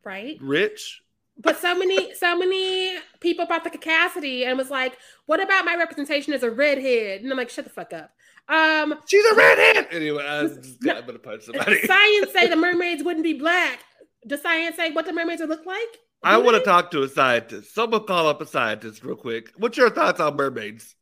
[0.05, 0.39] Right.
[0.41, 1.03] rich?
[1.41, 5.76] But so many, so many people bought the Cassidy and was like, "What about my
[5.76, 8.11] representation as a redhead?" And I'm like, "Shut the fuck up."
[8.49, 9.89] Um, She's a redhead.
[9.93, 10.95] Anyway, I'm, just, No.
[10.97, 11.80] I'm gonna punch somebody.
[11.86, 13.80] science say the mermaids wouldn't be black.
[14.26, 15.99] Does science say what the mermaids would look like?
[16.22, 17.72] I want to talk to a scientist.
[17.74, 19.53] Someone call up a scientist real quick.
[19.57, 20.97] What's your thoughts on mermaids?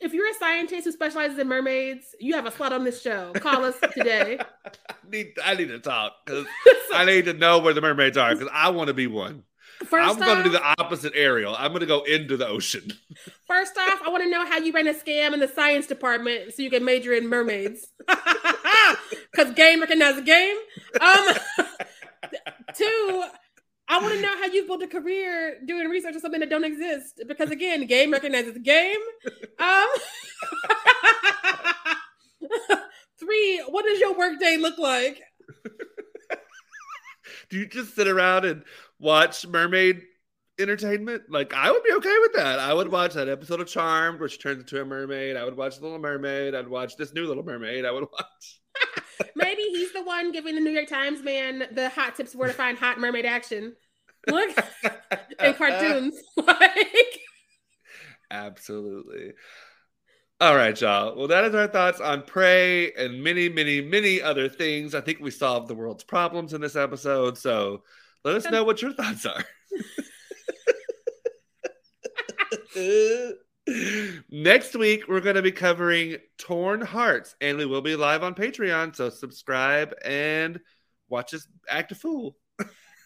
[0.00, 3.32] If you're a scientist who specializes in mermaids, you have a slot on this show.
[3.34, 4.38] Call us today.
[4.64, 6.46] I need I need to talk because
[6.94, 9.44] I need to know where the mermaids are because I want to be one.
[9.84, 11.54] First I'm going to do the opposite Ariel.
[11.56, 12.92] I'm going to go into the ocean.
[13.46, 16.52] First off, I want to know how you ran a scam in the science department
[16.54, 17.86] so you can major in mermaids.
[19.30, 20.56] Because game recognizes game.
[21.00, 21.34] Um,
[22.74, 23.24] two,
[23.88, 26.64] I want to know how you've built a career doing research on something that don't
[26.64, 27.22] exist.
[27.26, 28.98] Because again, game recognizes game.
[29.58, 29.88] Um,
[33.18, 35.22] three, what does your workday look like?
[37.50, 38.62] Do you just sit around and
[38.98, 40.02] watch mermaid
[40.58, 41.22] entertainment?
[41.30, 42.58] Like I would be okay with that.
[42.58, 45.36] I would watch that episode of Charmed she turns into a mermaid.
[45.36, 46.54] I would watch Little Mermaid.
[46.54, 47.84] I'd watch this new Little Mermaid.
[47.86, 48.60] I would watch.
[49.34, 52.54] Maybe he's the one giving the New York Times man the hot tips where to
[52.54, 53.74] find hot mermaid action.
[54.26, 54.56] Look,
[55.40, 56.14] in cartoons.
[56.36, 57.20] like,
[58.30, 59.32] Absolutely.
[60.40, 61.16] All right, y'all.
[61.16, 64.94] Well, that is our thoughts on Prey and many, many, many other things.
[64.94, 67.36] I think we solved the world's problems in this episode.
[67.36, 67.82] So
[68.24, 69.44] let us know what your thoughts are.
[74.30, 78.34] Next week, we're going to be covering Torn Hearts, and we will be live on
[78.34, 78.94] Patreon.
[78.96, 80.60] So subscribe and
[81.08, 82.36] watch us act a fool.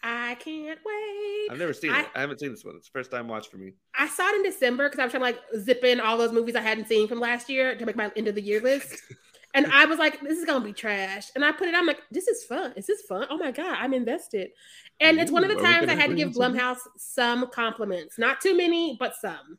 [0.04, 1.48] I can't wait.
[1.50, 2.08] I've never seen I- it.
[2.14, 2.74] I haven't seen this one.
[2.76, 3.74] It's the first time watch for me.
[3.96, 6.32] I saw it in December because I was trying to like zip in all those
[6.32, 9.00] movies I hadn't seen from last year to make my end of the year list.
[9.54, 11.30] And I was like, this is gonna be trash.
[11.34, 12.72] And I put it, I'm like, this is fun.
[12.76, 13.26] Is this fun?
[13.28, 14.50] Oh my God, I'm invested.
[14.98, 16.30] And it's one of the times I had to give?
[16.30, 18.18] Blumhouse some compliments.
[18.18, 19.58] Not too many, but some.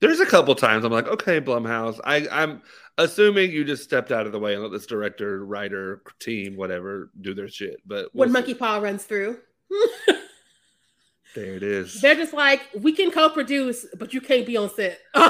[0.00, 1.98] There's a couple times I'm like, okay, Blumhouse.
[2.04, 2.62] I, I'm
[2.98, 7.10] assuming you just stepped out of the way and let this director, writer, team, whatever,
[7.20, 7.80] do their shit.
[7.86, 8.58] But When we'll Monkey see.
[8.58, 9.38] Paw runs through.
[11.34, 12.00] there it is.
[12.00, 14.98] They're just like, we can co-produce, but you can't be on set.
[15.14, 15.22] and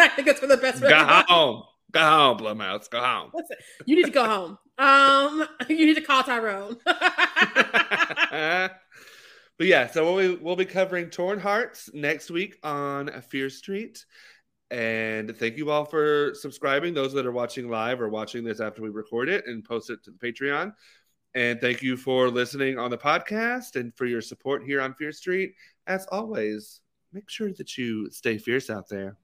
[0.00, 0.80] I think it's for the best.
[0.80, 1.26] Go everybody.
[1.28, 1.62] home.
[1.92, 2.88] Go home, Blumhouse.
[2.90, 3.30] Go home.
[3.34, 4.58] Listen, you need to go home.
[4.78, 6.76] Um, you need to call Tyrone.
[9.58, 14.04] but yeah, so we'll be, we'll be covering Torn Hearts next week on Fierce Street.
[14.70, 18.82] And thank you all for subscribing, those that are watching live or watching this after
[18.82, 20.72] we record it and post it to the Patreon.
[21.34, 25.18] And thank you for listening on the podcast and for your support here on Fierce
[25.18, 25.52] Street.
[25.86, 26.80] As always,
[27.12, 29.16] make sure that you stay fierce out there.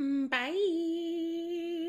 [0.00, 1.81] Mm, Bye.